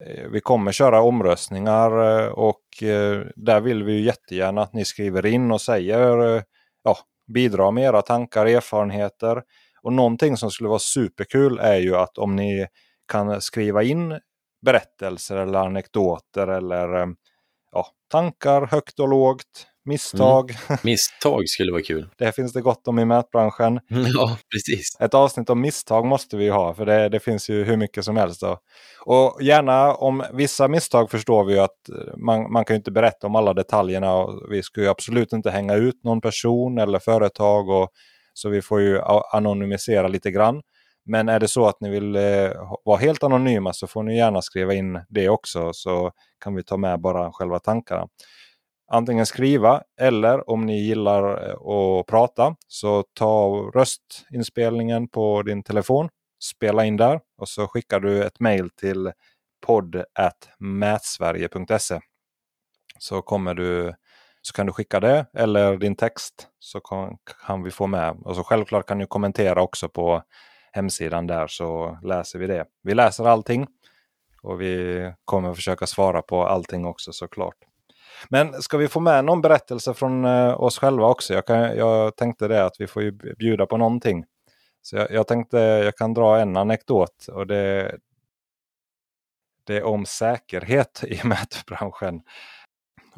Eh, 0.00 0.28
vi 0.28 0.40
kommer 0.40 0.72
köra 0.72 1.02
omröstningar 1.02 2.20
eh, 2.20 2.28
och 2.28 2.82
eh, 2.82 3.22
där 3.36 3.60
vill 3.60 3.82
vi 3.84 4.00
jättegärna 4.00 4.62
att 4.62 4.72
ni 4.72 4.84
skriver 4.84 5.26
in 5.26 5.52
och 5.52 5.60
säger, 5.60 6.42
ja, 6.82 6.98
bidra 7.34 7.70
med 7.70 7.84
era 7.84 8.02
tankar, 8.02 8.46
erfarenheter. 8.46 9.42
Och 9.82 9.92
någonting 9.92 10.36
som 10.36 10.50
skulle 10.50 10.68
vara 10.68 10.78
superkul 10.78 11.58
är 11.58 11.76
ju 11.76 11.96
att 11.96 12.18
om 12.18 12.36
ni 12.36 12.66
kan 13.08 13.40
skriva 13.40 13.82
in 13.82 14.20
berättelser 14.66 15.36
eller 15.36 15.58
anekdoter 15.58 16.46
eller 16.46 17.14
ja, 17.72 17.86
tankar 18.10 18.66
högt 18.66 19.00
och 19.00 19.08
lågt, 19.08 19.66
Misstag. 19.84 20.50
Mm. 20.68 20.78
Misstag 20.82 21.48
skulle 21.48 21.72
vara 21.72 21.82
kul. 21.82 22.08
Det 22.18 22.32
finns 22.32 22.52
det 22.52 22.60
gott 22.60 22.88
om 22.88 22.98
i 22.98 23.04
mätbranschen. 23.04 23.80
Ja, 24.14 24.38
precis. 24.52 24.96
Ett 25.00 25.14
avsnitt 25.14 25.50
om 25.50 25.60
misstag 25.60 26.06
måste 26.06 26.36
vi 26.36 26.48
ha, 26.48 26.74
för 26.74 26.86
det, 26.86 27.08
det 27.08 27.20
finns 27.20 27.50
ju 27.50 27.64
hur 27.64 27.76
mycket 27.76 28.04
som 28.04 28.16
helst. 28.16 28.40
Då. 28.40 28.58
Och 29.04 29.42
gärna 29.42 29.94
om 29.94 30.24
vissa 30.32 30.68
misstag 30.68 31.10
förstår 31.10 31.44
vi 31.44 31.58
att 31.58 31.78
man, 32.16 32.52
man 32.52 32.64
kan 32.64 32.76
inte 32.76 32.90
berätta 32.90 33.26
om 33.26 33.36
alla 33.36 33.54
detaljerna. 33.54 34.14
Och 34.14 34.52
vi 34.52 34.62
ska 34.62 34.80
ju 34.80 34.88
absolut 34.88 35.32
inte 35.32 35.50
hänga 35.50 35.74
ut 35.74 36.04
någon 36.04 36.20
person 36.20 36.78
eller 36.78 36.98
företag. 36.98 37.68
Och, 37.68 37.90
så 38.34 38.48
vi 38.48 38.62
får 38.62 38.80
ju 38.80 39.00
anonymisera 39.32 40.08
lite 40.08 40.30
grann. 40.30 40.62
Men 41.06 41.28
är 41.28 41.40
det 41.40 41.48
så 41.48 41.66
att 41.66 41.80
ni 41.80 41.90
vill 41.90 42.16
eh, 42.16 42.50
vara 42.84 42.98
helt 42.98 43.22
anonyma 43.22 43.72
så 43.72 43.86
får 43.86 44.02
ni 44.02 44.16
gärna 44.16 44.42
skriva 44.42 44.74
in 44.74 45.00
det 45.08 45.28
också 45.28 45.72
så 45.72 46.12
kan 46.44 46.54
vi 46.54 46.64
ta 46.64 46.76
med 46.76 47.00
bara 47.00 47.32
själva 47.32 47.58
tankarna 47.58 48.08
antingen 48.86 49.26
skriva 49.26 49.82
eller 50.00 50.50
om 50.50 50.66
ni 50.66 50.80
gillar 50.80 51.48
eh, 51.48 51.54
att 51.54 52.06
prata 52.06 52.56
så 52.68 53.02
ta 53.02 53.46
röstinspelningen 53.74 55.08
på 55.08 55.42
din 55.42 55.62
telefon. 55.62 56.08
Spela 56.42 56.84
in 56.84 56.96
där 56.96 57.20
och 57.38 57.48
så 57.48 57.68
skickar 57.68 58.00
du 58.00 58.24
ett 58.24 58.40
mail 58.40 58.70
till 58.70 59.12
podd.mätsverige.se. 59.66 62.00
Så 62.98 63.22
kommer 63.22 63.54
du 63.54 63.94
så 64.46 64.52
kan 64.52 64.66
du 64.66 64.72
skicka 64.72 65.00
det 65.00 65.26
eller 65.34 65.76
din 65.76 65.96
text 65.96 66.48
så 66.58 66.80
kan, 66.80 67.16
kan 67.46 67.62
vi 67.62 67.70
få 67.70 67.86
med. 67.86 68.16
Och 68.24 68.36
så 68.36 68.44
självklart 68.44 68.86
kan 68.86 68.98
du 68.98 69.06
kommentera 69.06 69.62
också 69.62 69.88
på 69.88 70.22
hemsidan 70.72 71.26
där 71.26 71.46
så 71.46 71.98
läser 72.02 72.38
vi 72.38 72.46
det. 72.46 72.64
Vi 72.82 72.94
läser 72.94 73.24
allting 73.24 73.66
och 74.42 74.60
vi 74.60 75.12
kommer 75.24 75.54
försöka 75.54 75.86
svara 75.86 76.22
på 76.22 76.46
allting 76.46 76.84
också 76.84 77.12
såklart. 77.12 77.56
Men 78.28 78.62
ska 78.62 78.76
vi 78.76 78.88
få 78.88 79.00
med 79.00 79.24
någon 79.24 79.40
berättelse 79.40 79.94
från 79.94 80.24
eh, 80.24 80.60
oss 80.60 80.78
själva 80.78 81.06
också? 81.06 81.34
Jag, 81.34 81.46
kan, 81.46 81.76
jag 81.76 82.16
tänkte 82.16 82.48
det 82.48 82.64
att 82.64 82.76
vi 82.78 82.86
får 82.86 83.02
ju 83.02 83.12
bjuda 83.12 83.66
på 83.66 83.76
någonting. 83.76 84.24
Så 84.82 84.96
jag, 84.96 85.10
jag 85.10 85.26
tänkte 85.26 85.58
jag 85.58 85.96
kan 85.96 86.14
dra 86.14 86.40
en 86.40 86.56
anekdot 86.56 87.26
och 87.32 87.46
det, 87.46 87.96
det 89.66 89.76
är 89.76 89.82
om 89.82 90.06
säkerhet 90.06 91.04
i 91.06 91.20
mätbranschen. 91.24 92.22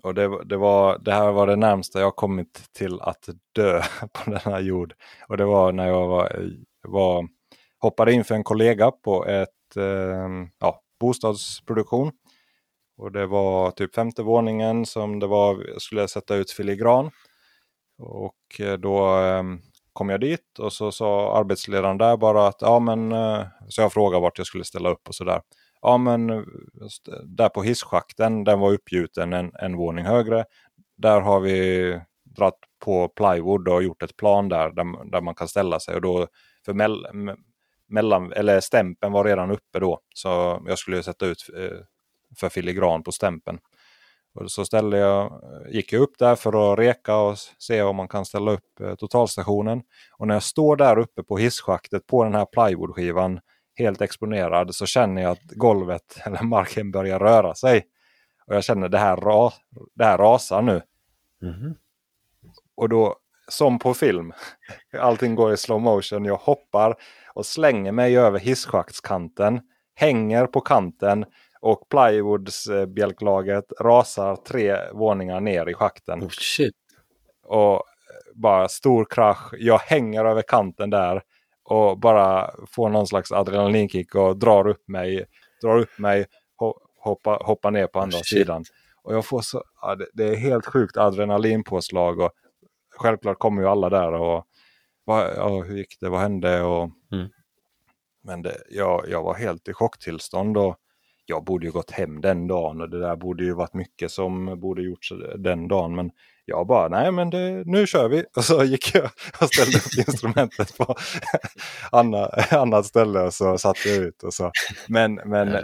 Och 0.02 0.14
det, 0.14 0.44
det, 0.44 0.56
var, 0.56 0.98
det 0.98 1.12
här 1.12 1.32
var 1.32 1.46
det 1.46 1.56
närmsta 1.56 2.00
jag 2.00 2.16
kommit 2.16 2.72
till 2.72 3.00
att 3.00 3.28
dö 3.54 3.82
på 4.12 4.30
denna 4.30 4.60
jord. 4.60 4.94
Och 5.28 5.36
det 5.36 5.44
var 5.44 5.72
när 5.72 5.86
jag 5.86 6.08
var, 6.08 6.50
var, 6.88 7.28
hoppade 7.78 8.12
in 8.12 8.24
för 8.24 8.34
en 8.34 8.44
kollega 8.44 8.90
på 8.90 9.26
ett 9.26 9.76
eh, 9.76 10.28
ja, 10.58 10.82
bostadsproduktion. 11.00 12.12
Och 12.96 13.12
det 13.12 13.26
var 13.26 13.70
typ 13.70 13.94
femte 13.94 14.22
våningen 14.22 14.86
som 14.86 15.20
det 15.20 15.26
var, 15.26 15.64
jag 15.68 15.82
skulle 15.82 16.08
sätta 16.08 16.34
ut 16.34 16.50
filigran. 16.50 17.10
Och 17.98 18.60
eh, 18.60 18.72
då 18.72 19.04
ehm, 19.04 19.60
kom 19.92 20.08
jag 20.08 20.20
dit 20.20 20.58
och 20.58 20.72
så 20.72 20.92
sa 20.92 21.38
arbetsledaren 21.38 21.98
där 21.98 22.16
bara 22.16 22.46
att 22.46 22.56
ja 22.60 22.80
men, 22.80 23.12
eh, 23.12 23.42
så 23.68 23.80
jag 23.82 23.92
frågade 23.92 24.22
vart 24.22 24.38
jag 24.38 24.46
skulle 24.46 24.64
ställa 24.64 24.90
upp 24.90 25.08
och 25.08 25.14
sådär. 25.14 25.40
Ja 25.82 25.98
men 25.98 26.30
eh, 26.30 26.42
där 27.24 27.48
på 27.48 27.62
hisschakten, 27.62 28.44
den 28.44 28.60
var 28.60 28.72
uppgjuten 28.72 29.32
en, 29.32 29.52
en 29.54 29.76
våning 29.76 30.04
högre. 30.04 30.44
Där 30.96 31.20
har 31.20 31.40
vi 31.40 32.00
dratt 32.36 32.58
på 32.84 33.08
plywood 33.08 33.68
och 33.68 33.82
gjort 33.82 34.02
ett 34.02 34.16
plan 34.16 34.48
där, 34.48 34.70
där, 34.70 35.10
där 35.10 35.20
man 35.20 35.34
kan 35.34 35.48
ställa 35.48 35.80
sig. 35.80 35.94
Och 35.94 36.00
då, 36.00 36.26
för 36.64 36.74
mell, 36.74 37.06
mellan, 37.88 38.32
eller 38.32 38.60
stämpen 38.60 39.12
var 39.12 39.24
redan 39.24 39.50
uppe 39.50 39.78
då. 39.80 40.00
Så 40.14 40.62
jag 40.66 40.78
skulle 40.78 41.02
sätta 41.02 41.26
ut 41.26 41.38
eh, 41.56 41.78
för 42.36 42.48
filigran 42.48 43.02
på 43.02 43.12
stämpen. 43.12 43.58
Och 44.34 44.50
så 44.50 44.64
ställde 44.64 44.98
jag, 44.98 45.42
gick 45.68 45.92
jag 45.92 46.02
upp 46.02 46.18
där 46.18 46.34
för 46.34 46.72
att 46.72 46.78
reka 46.78 47.16
och 47.16 47.38
se 47.58 47.82
om 47.82 47.96
man 47.96 48.08
kan 48.08 48.24
ställa 48.24 48.50
upp 48.50 48.80
eh, 48.80 48.94
totalstationen. 48.94 49.82
Och 50.18 50.26
när 50.26 50.34
jag 50.34 50.42
står 50.42 50.76
där 50.76 50.98
uppe 50.98 51.22
på 51.22 51.36
hisschaktet 51.36 52.06
på 52.06 52.24
den 52.24 52.34
här 52.34 52.46
plywoodskivan 52.46 53.40
helt 53.74 54.00
exponerad 54.00 54.74
så 54.74 54.86
känner 54.86 55.22
jag 55.22 55.30
att 55.30 55.42
golvet 55.42 56.18
eller 56.24 56.42
marken 56.42 56.90
börjar 56.90 57.18
röra 57.18 57.54
sig. 57.54 57.84
Och 58.46 58.54
jag 58.54 58.64
känner 58.64 58.88
det 58.88 58.98
här, 58.98 59.16
ra, 59.16 59.52
det 59.94 60.04
här 60.04 60.18
rasar 60.18 60.62
nu. 60.62 60.82
Mm. 61.42 61.74
Och 62.76 62.88
då, 62.88 63.16
som 63.48 63.78
på 63.78 63.94
film, 63.94 64.32
allting 64.98 65.34
går 65.34 65.52
i 65.52 65.56
slow 65.56 65.80
motion. 65.80 66.24
Jag 66.24 66.36
hoppar 66.36 66.94
och 67.34 67.46
slänger 67.46 67.92
mig 67.92 68.18
över 68.18 68.38
hisschaktskanten, 68.38 69.60
hänger 69.94 70.46
på 70.46 70.60
kanten 70.60 71.24
och 71.60 71.88
plywoodbjälklaget 71.88 73.64
rasar 73.80 74.36
tre 74.36 74.76
våningar 74.92 75.40
ner 75.40 75.68
i 75.68 75.74
schakten. 75.74 76.24
Oh, 76.24 76.28
shit. 76.28 76.74
Och 77.44 77.82
bara 78.34 78.68
stor 78.68 79.06
krasch. 79.10 79.54
Jag 79.58 79.78
hänger 79.78 80.24
över 80.24 80.42
kanten 80.42 80.90
där 80.90 81.22
och 81.64 81.98
bara 81.98 82.50
får 82.66 82.88
någon 82.88 83.06
slags 83.06 83.32
adrenalinkick 83.32 84.14
och 84.14 84.36
drar 84.36 84.66
upp 84.66 84.88
mig, 84.88 85.24
drar 85.62 85.78
upp 85.78 85.98
mig 85.98 86.26
hoppa, 87.06 87.38
hoppa 87.44 87.70
ner 87.70 87.86
på 87.86 88.00
andra 88.00 88.18
oh, 88.18 88.22
sidan. 88.22 88.64
Och 89.02 89.14
jag 89.14 89.24
får 89.24 89.40
så, 89.40 89.64
ja, 89.80 89.94
det, 89.94 90.06
det, 90.12 90.24
är 90.24 90.36
helt 90.36 90.66
sjukt 90.66 90.96
adrenalinpåslag 90.96 92.20
och 92.20 92.30
självklart 92.96 93.38
kommer 93.38 93.62
ju 93.62 93.68
alla 93.68 93.90
där 93.90 94.12
och 94.12 94.44
vad, 95.04 95.30
ja, 95.36 95.62
hur 95.62 95.76
gick 95.76 96.00
det, 96.00 96.08
vad 96.08 96.20
hände 96.20 96.62
och 96.62 96.90
mm. 97.12 97.28
Men 98.22 98.42
det, 98.42 98.56
jag, 98.70 99.04
jag 99.08 99.22
var 99.22 99.34
helt 99.34 99.68
i 99.68 99.72
chocktillstånd 99.72 100.56
och 100.56 100.76
jag 101.26 101.44
borde 101.44 101.66
ju 101.66 101.72
gått 101.72 101.90
hem 101.90 102.20
den 102.20 102.46
dagen 102.46 102.80
och 102.80 102.90
det 102.90 103.00
där 103.00 103.16
borde 103.16 103.44
ju 103.44 103.52
varit 103.52 103.74
mycket 103.74 104.10
som 104.10 104.60
borde 104.60 104.82
gjorts 104.82 105.12
den 105.38 105.68
dagen. 105.68 105.94
Men 105.96 106.10
jag 106.44 106.66
bara, 106.66 106.88
nej 106.88 107.12
men 107.12 107.30
det, 107.30 107.62
nu 107.66 107.86
kör 107.86 108.08
vi. 108.08 108.24
Och 108.36 108.44
så 108.44 108.64
gick 108.64 108.94
jag 108.94 109.10
och 109.40 109.48
ställde 109.48 109.78
upp 109.78 110.08
instrumentet 110.08 110.78
på 110.78 110.94
anna, 111.92 112.26
annat 112.50 112.86
ställe 112.86 113.20
och 113.20 113.34
så 113.34 113.58
satte 113.58 113.88
jag 113.88 113.98
ut. 113.98 114.22
Och 114.22 114.34
så. 114.34 114.50
Men, 114.88 115.14
men, 115.14 115.56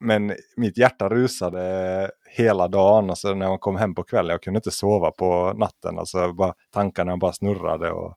men 0.00 0.36
mitt 0.56 0.78
hjärta 0.78 1.08
rusade 1.08 2.10
hela 2.36 2.68
dagen. 2.68 3.10
Alltså 3.10 3.34
när 3.34 3.48
man 3.48 3.58
kom 3.58 3.76
hem 3.76 3.94
på 3.94 4.02
kvällen, 4.02 4.30
jag 4.30 4.42
kunde 4.42 4.58
inte 4.58 4.70
sova 4.70 5.10
på 5.10 5.52
natten. 5.52 5.98
Alltså 5.98 6.32
bara, 6.32 6.54
tankarna 6.72 7.16
bara 7.16 7.32
snurrade. 7.32 7.90
och 7.90 8.16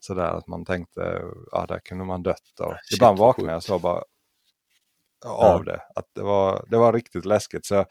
Sådär 0.00 0.38
att 0.38 0.46
man 0.46 0.64
tänkte, 0.64 1.22
ja 1.52 1.66
där 1.68 1.78
kunde 1.78 2.04
man 2.04 2.22
dött. 2.22 2.60
Och 2.60 2.74
Shit, 2.84 2.96
ibland 2.96 3.18
vaknade 3.18 3.52
jag 3.52 3.62
så 3.62 3.78
bara, 3.78 4.02
av 5.24 5.64
det. 5.64 5.80
Att 5.94 6.06
det, 6.14 6.22
var, 6.22 6.64
det 6.70 6.76
var 6.76 6.92
riktigt 6.92 7.24
läskigt. 7.24 7.66
Så 7.66 7.84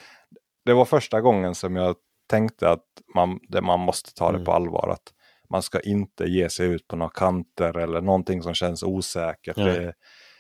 det 0.66 0.74
var 0.74 0.86
första 0.86 1.22
gången 1.22 1.56
som 1.56 1.76
jag 1.76 1.96
tänkte 2.30 2.70
att 2.70 2.86
man, 3.16 3.40
det, 3.50 3.62
man 3.62 3.80
måste 3.80 4.14
ta 4.14 4.32
det 4.32 4.38
mm. 4.38 4.46
på 4.46 4.52
allvar. 4.52 4.90
Att 4.90 5.14
man 5.50 5.62
ska 5.62 5.80
inte 5.80 6.24
ge 6.24 6.50
sig 6.50 6.68
ut 6.68 6.88
på 6.88 6.96
några 6.96 7.12
kanter 7.12 7.78
eller 7.78 8.02
någonting 8.02 8.42
som 8.42 8.54
känns 8.54 8.84
osäkert. 8.84 9.58
Mm. 9.58 9.74
Det, 9.74 9.94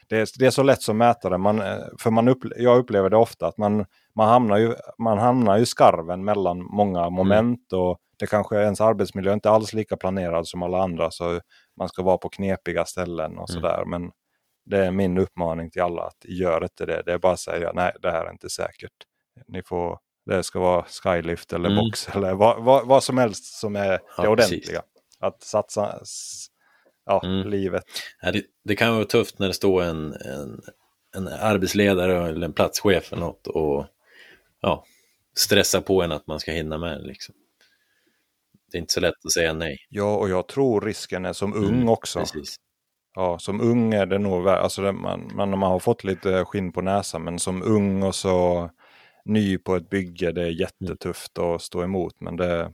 det, 0.09 0.17
är, 0.17 0.27
det 0.39 0.45
är 0.45 0.51
så 0.51 0.63
lätt 0.63 0.81
som 0.81 0.97
mätare. 0.97 1.37
Man, 1.37 1.61
för 1.99 2.11
man 2.11 2.27
upple 2.27 2.55
jag 2.57 2.77
upplever 2.77 3.09
det 3.09 3.17
ofta 3.17 3.47
att 3.47 3.57
man, 3.57 3.85
man, 4.15 4.27
hamnar 4.27 4.57
ju, 4.57 4.73
man 4.97 5.17
hamnar 5.17 5.57
i 5.57 5.65
skarven 5.65 6.25
mellan 6.25 6.63
många 6.63 7.01
mm. 7.01 7.13
moment. 7.13 7.73
Mm. 7.73 7.83
och 7.83 7.97
det 8.19 8.27
kanske 8.27 8.55
ens 8.55 8.81
arbetsmiljö 8.81 9.33
inte 9.33 9.49
alls 9.49 9.73
lika 9.73 9.97
planerad 9.97 10.47
som 10.47 10.63
alla 10.63 10.83
andra. 10.83 11.11
Så 11.11 11.39
man 11.77 11.89
ska 11.89 12.03
vara 12.03 12.17
på 12.17 12.29
knepiga 12.29 12.85
ställen 12.85 13.37
och 13.37 13.49
mm. 13.49 13.61
sådär. 13.61 13.85
Men 13.85 14.11
det 14.65 14.85
är 14.85 14.91
min 14.91 15.17
uppmaning 15.17 15.71
till 15.71 15.81
alla 15.81 16.01
att 16.01 16.25
gör 16.25 16.63
inte 16.63 16.85
det. 16.85 17.03
Det 17.05 17.13
är 17.13 17.17
bara 17.17 17.33
att 17.33 17.39
säga 17.39 17.71
nej, 17.73 17.91
det 18.01 18.11
här 18.11 18.25
är 18.25 18.31
inte 18.31 18.49
säkert. 18.49 18.91
Ni 19.47 19.63
får, 19.63 19.99
det 20.25 20.43
ska 20.43 20.59
vara 20.59 20.85
skylift 21.03 21.53
eller 21.53 21.69
mm. 21.69 21.85
box 21.85 22.09
eller 22.09 22.33
vad, 22.33 22.63
vad, 22.63 22.87
vad, 22.87 23.03
som 23.03 23.17
helst 23.17 23.59
som 23.59 23.75
är 23.75 23.99
ja, 24.17 24.23
det 24.23 24.29
ordentliga. 24.29 24.61
Precis. 24.61 24.83
Att 25.19 25.43
satsa 25.43 25.99
ja, 27.05 27.21
mm. 27.25 27.47
livet. 27.47 27.83
Ja, 28.21 28.31
det, 28.31 28.43
det, 28.63 28.75
kan 28.75 28.95
vara 28.95 29.05
tufft 29.05 29.39
när 29.39 29.47
det 29.47 29.53
står 29.53 29.83
en, 29.83 30.13
en, 30.13 30.61
en 31.15 31.27
arbetsledare 31.27 32.29
eller 32.29 32.45
en 32.45 32.53
platschef 32.53 33.13
eller 33.13 33.21
något 33.21 33.47
och 33.47 33.85
ja, 34.61 34.85
stressa 35.37 35.81
på 35.81 36.01
en 36.01 36.11
att 36.11 36.27
man 36.27 36.39
ska 36.39 36.51
hinna 36.51 36.77
med. 36.77 37.01
Liksom. 37.03 37.35
Det 38.71 38.77
är 38.77 38.79
inte 38.79 38.93
så 38.93 38.99
lätt 38.99 39.25
att 39.25 39.33
säga 39.33 39.53
nej. 39.53 39.77
Ja, 39.89 40.15
och 40.15 40.29
jag 40.29 40.47
tror 40.47 40.81
risken 40.81 41.25
är 41.25 41.33
som 41.33 41.53
ung 41.53 41.75
mm, 41.75 41.89
också. 41.89 42.19
Precis. 42.19 42.55
Ja, 43.15 43.39
som 43.39 43.61
ung 43.61 43.93
är 43.93 44.05
det 44.05 44.19
nog, 44.19 44.47
alltså 44.47 44.81
det, 44.81 44.91
man, 44.91 45.31
man, 45.35 45.49
man 45.49 45.71
har 45.71 45.79
fått 45.79 46.03
lite 46.03 46.45
skinn 46.45 46.71
på 46.71 46.81
näsan, 46.81 47.23
men 47.23 47.39
som 47.39 47.63
ung 47.63 48.03
och 48.03 48.15
så 48.15 48.69
ny 49.25 49.57
på 49.57 49.75
ett 49.75 49.89
bygge, 49.89 50.31
det 50.31 50.41
är 50.41 50.61
jättetufft 50.61 51.39
att 51.39 51.61
stå 51.61 51.83
emot, 51.83 52.15
men 52.19 52.37
det, 52.37 52.71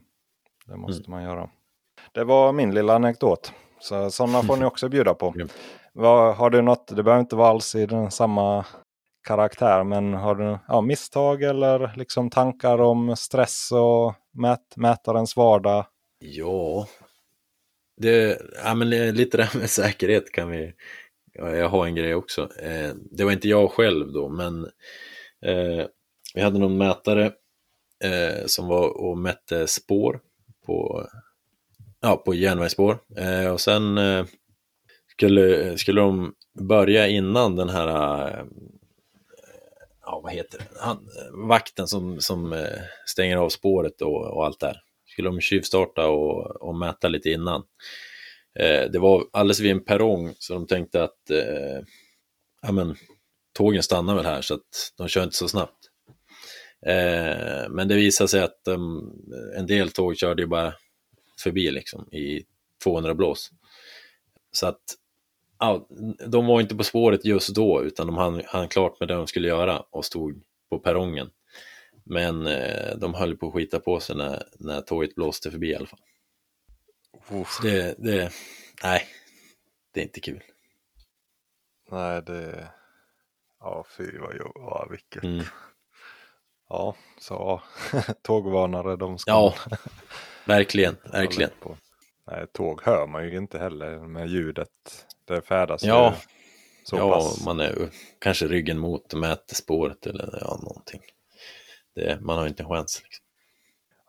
det 0.66 0.76
måste 0.76 1.08
mm. 1.08 1.10
man 1.10 1.22
göra. 1.22 1.48
Det 2.12 2.24
var 2.24 2.52
min 2.52 2.74
lilla 2.74 2.94
anekdot, 2.94 3.52
så 3.80 4.10
sådana 4.10 4.42
får 4.42 4.56
ni 4.56 4.64
också 4.64 4.88
bjuda 4.88 5.14
på. 5.14 5.34
Mm. 5.92 6.02
Vad, 6.02 6.36
har 6.36 6.50
du 6.50 6.62
något, 6.62 6.96
det 6.96 7.02
behöver 7.02 7.20
inte 7.20 7.36
vara 7.36 7.48
alls 7.48 7.74
i 7.74 7.86
den 7.86 8.10
samma 8.10 8.64
karaktär, 9.28 9.84
men 9.84 10.14
har 10.14 10.34
du 10.34 10.58
ja, 10.68 10.80
misstag 10.80 11.42
eller 11.42 11.92
liksom 11.96 12.30
tankar 12.30 12.80
om 12.80 13.16
stress 13.16 13.72
och 13.72 14.14
mät, 14.32 14.76
mätarens 14.76 15.36
vardag? 15.36 15.86
Ja, 16.18 16.86
det, 18.02 18.42
ja, 18.64 18.74
men 18.74 18.92
eh, 18.92 19.12
lite 19.12 19.36
det 19.36 19.44
här 19.44 19.58
med 19.58 19.70
säkerhet 19.80 20.32
kan 20.32 20.50
vi, 20.50 20.72
jag 21.32 21.68
har 21.68 21.86
en 21.86 21.94
grej 21.94 22.14
också. 22.14 22.48
Eh, 22.62 22.90
det 23.10 23.24
var 23.24 23.32
inte 23.32 23.48
jag 23.48 23.70
själv 23.70 24.12
då, 24.12 24.28
men 24.28 24.64
eh, 25.42 25.86
vi 26.34 26.40
hade 26.40 26.58
någon 26.58 26.78
mätare 26.78 27.32
eh, 28.04 28.46
som 28.46 28.68
var 28.68 28.88
och 28.88 29.18
mätte 29.18 29.66
spår 29.66 30.20
på, 30.66 31.06
ja, 32.00 32.16
på 32.16 32.34
järnvägsspår. 32.34 32.98
Eh, 33.16 33.52
och 33.52 33.60
sen 33.60 33.98
eh, 33.98 34.24
skulle, 35.10 35.78
skulle 35.78 36.00
de 36.00 36.34
börja 36.60 37.08
innan 37.08 37.56
den 37.56 37.68
här 37.68 37.88
eh, 38.28 38.44
ja, 40.02 40.20
vad 40.24 40.32
heter 40.32 40.58
det? 40.58 40.64
Han, 40.80 41.08
vakten 41.48 41.86
som, 41.86 42.20
som 42.20 42.52
eh, 42.52 42.80
stänger 43.06 43.36
av 43.36 43.48
spåret 43.48 44.02
och, 44.02 44.36
och 44.36 44.46
allt 44.46 44.60
där 44.60 44.82
skulle 45.12 45.28
de 45.28 45.40
tjuvstarta 45.40 46.08
och, 46.08 46.62
och 46.62 46.74
mäta 46.74 47.08
lite 47.08 47.30
innan. 47.30 47.62
Eh, 48.58 48.90
det 48.90 48.98
var 48.98 49.24
alldeles 49.32 49.60
vid 49.60 49.70
en 49.70 49.84
perrong 49.84 50.34
så 50.38 50.54
de 50.54 50.66
tänkte 50.66 51.02
att 51.02 51.30
eh, 51.30 51.84
ja, 52.62 52.72
men, 52.72 52.96
tågen 53.52 53.82
stannar 53.82 54.14
väl 54.14 54.24
här 54.24 54.40
så 54.40 54.54
att 54.54 54.92
de 54.96 55.08
kör 55.08 55.22
inte 55.24 55.36
så 55.36 55.48
snabbt. 55.48 55.78
Eh, 56.86 57.68
men 57.70 57.88
det 57.88 57.94
visade 57.94 58.28
sig 58.28 58.42
att 58.42 58.68
um, 58.68 59.12
en 59.56 59.66
del 59.66 59.90
tåg 59.90 60.16
körde 60.16 60.42
ju 60.42 60.48
bara 60.48 60.74
förbi 61.42 61.70
liksom 61.70 62.12
i 62.12 62.44
200 62.84 63.14
blås. 63.14 63.50
Så 64.52 64.66
att 64.66 64.82
ja, 65.58 65.88
de 66.26 66.46
var 66.46 66.60
inte 66.60 66.74
på 66.74 66.84
spåret 66.84 67.24
just 67.24 67.54
då 67.54 67.84
utan 67.84 68.06
de 68.06 68.16
hann, 68.16 68.42
hann 68.46 68.68
klart 68.68 69.00
med 69.00 69.08
det 69.08 69.14
de 69.14 69.26
skulle 69.26 69.48
göra 69.48 69.80
och 69.90 70.04
stod 70.04 70.42
på 70.70 70.78
perrongen. 70.78 71.30
Men 72.04 72.46
eh, 72.46 72.96
de 72.96 73.14
höll 73.14 73.36
på 73.36 73.46
att 73.46 73.52
skita 73.52 73.80
på 73.80 74.00
sig 74.00 74.16
när, 74.16 74.42
när 74.58 74.80
tåget 74.80 75.14
blåste 75.14 75.50
förbi 75.50 75.70
i 75.70 75.74
alla 75.76 75.86
fall. 75.86 76.00
Det, 77.62 77.94
det, 77.98 78.32
nej, 78.82 79.06
det 79.92 80.00
är 80.00 80.04
inte 80.04 80.20
kul. 80.20 80.42
Nej, 81.90 82.22
det, 82.22 82.68
ja 83.60 83.84
fy 83.96 84.18
vad 84.18 84.36
jobbigt, 84.36 84.52
ja, 84.54 84.86
vilket. 84.90 85.22
Mm. 85.22 85.44
Ja, 86.68 86.94
så 87.18 87.62
tågvarnare 88.22 88.96
de 88.96 89.18
ska 89.18 89.30
Ja, 89.30 89.54
verkligen, 90.44 90.96
verkligen. 91.12 91.50
På. 91.60 91.76
Nej, 92.26 92.46
tåg 92.52 92.82
hör 92.82 93.06
man 93.06 93.24
ju 93.24 93.36
inte 93.36 93.58
heller 93.58 93.98
med 93.98 94.28
ljudet. 94.28 95.06
Det 95.24 95.42
färdas 95.42 95.84
ja. 95.84 96.10
ju 96.10 96.32
så 96.84 96.96
ja, 96.96 97.14
pass. 97.14 97.44
man 97.44 97.60
är 97.60 97.90
kanske 98.18 98.46
ryggen 98.46 98.78
mot 98.78 99.12
och 99.12 99.20
mäter 99.20 99.54
spåret 99.54 100.06
eller 100.06 100.38
ja, 100.40 100.58
någonting 100.62 101.00
det, 101.94 102.20
man 102.20 102.38
har 102.38 102.46
inte 102.46 102.62
en 102.62 102.68
chans. 102.68 103.00
Liksom. 103.02 103.24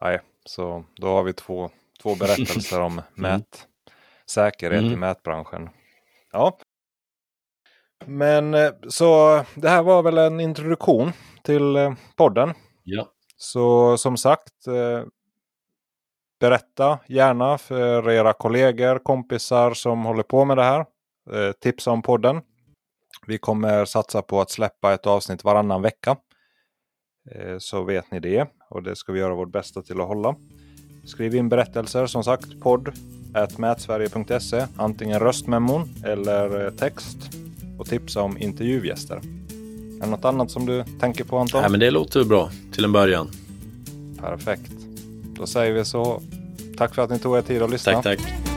Nej, 0.01 0.21
så 0.45 0.85
då 0.95 1.07
har 1.07 1.23
vi 1.23 1.33
två, 1.33 1.69
två 2.01 2.15
berättelser 2.19 2.81
om 2.81 2.91
mm. 2.93 3.03
mät, 3.13 3.67
säkerhet 4.25 4.81
mm. 4.81 4.93
i 4.93 4.95
mätbranschen. 4.95 5.69
Ja. 6.31 6.57
Men 8.05 8.53
eh, 8.53 8.71
så 8.87 9.43
det 9.55 9.69
här 9.69 9.83
var 9.83 10.03
väl 10.03 10.17
en 10.17 10.39
introduktion 10.39 11.11
till 11.43 11.75
eh, 11.75 11.93
podden. 12.15 12.53
Ja. 12.83 13.07
Så 13.37 13.97
som 13.97 14.17
sagt, 14.17 14.67
eh, 14.67 15.05
berätta 16.39 16.99
gärna 17.07 17.57
för 17.57 18.09
era 18.09 18.33
kollegor, 18.33 18.99
kompisar 18.99 19.73
som 19.73 20.05
håller 20.05 20.23
på 20.23 20.45
med 20.45 20.57
det 20.57 20.63
här. 20.63 20.85
Tipsa 21.59 21.91
om 21.91 22.01
podden. 22.01 22.41
Vi 23.27 23.37
kommer 23.37 23.85
satsa 23.85 24.21
på 24.21 24.41
att 24.41 24.51
släppa 24.51 24.93
ett 24.93 25.07
avsnitt 25.07 25.43
varannan 25.43 25.81
vecka. 25.81 26.17
Så 27.59 27.83
vet 27.83 28.11
ni 28.11 28.19
det. 28.19 28.47
Och 28.69 28.83
det 28.83 28.95
ska 28.95 29.11
vi 29.11 29.19
göra 29.19 29.35
vårt 29.35 29.51
bästa 29.51 29.81
till 29.81 30.01
att 30.01 30.07
hålla. 30.07 30.35
Skriv 31.05 31.35
in 31.35 31.49
berättelser 31.49 32.05
som 32.05 32.23
sagt 32.23 32.59
podd 32.59 32.93
mätsverige.se 33.57 34.65
antingen 34.77 35.19
röstmemon 35.19 35.89
eller 36.05 36.71
text 36.71 37.17
och 37.79 37.85
tipsa 37.85 38.21
om 38.21 38.37
intervjugäster. 38.37 39.15
Är 39.15 40.05
det 40.05 40.11
något 40.11 40.25
annat 40.25 40.51
som 40.51 40.65
du 40.65 40.83
tänker 40.99 41.23
på 41.23 41.37
Anton? 41.37 41.61
Nej, 41.61 41.71
men 41.71 41.79
det 41.79 41.91
låter 41.91 42.23
bra 42.23 42.49
till 42.71 42.83
en 42.83 42.91
början. 42.91 43.27
Perfekt. 44.19 44.71
Då 45.35 45.45
säger 45.45 45.73
vi 45.73 45.85
så. 45.85 46.21
Tack 46.77 46.95
för 46.95 47.01
att 47.01 47.09
ni 47.09 47.19
tog 47.19 47.37
er 47.37 47.41
tid 47.41 47.61
att 47.61 47.69
lyssna. 47.69 48.01
Tack, 48.01 48.03
tack. 48.03 48.52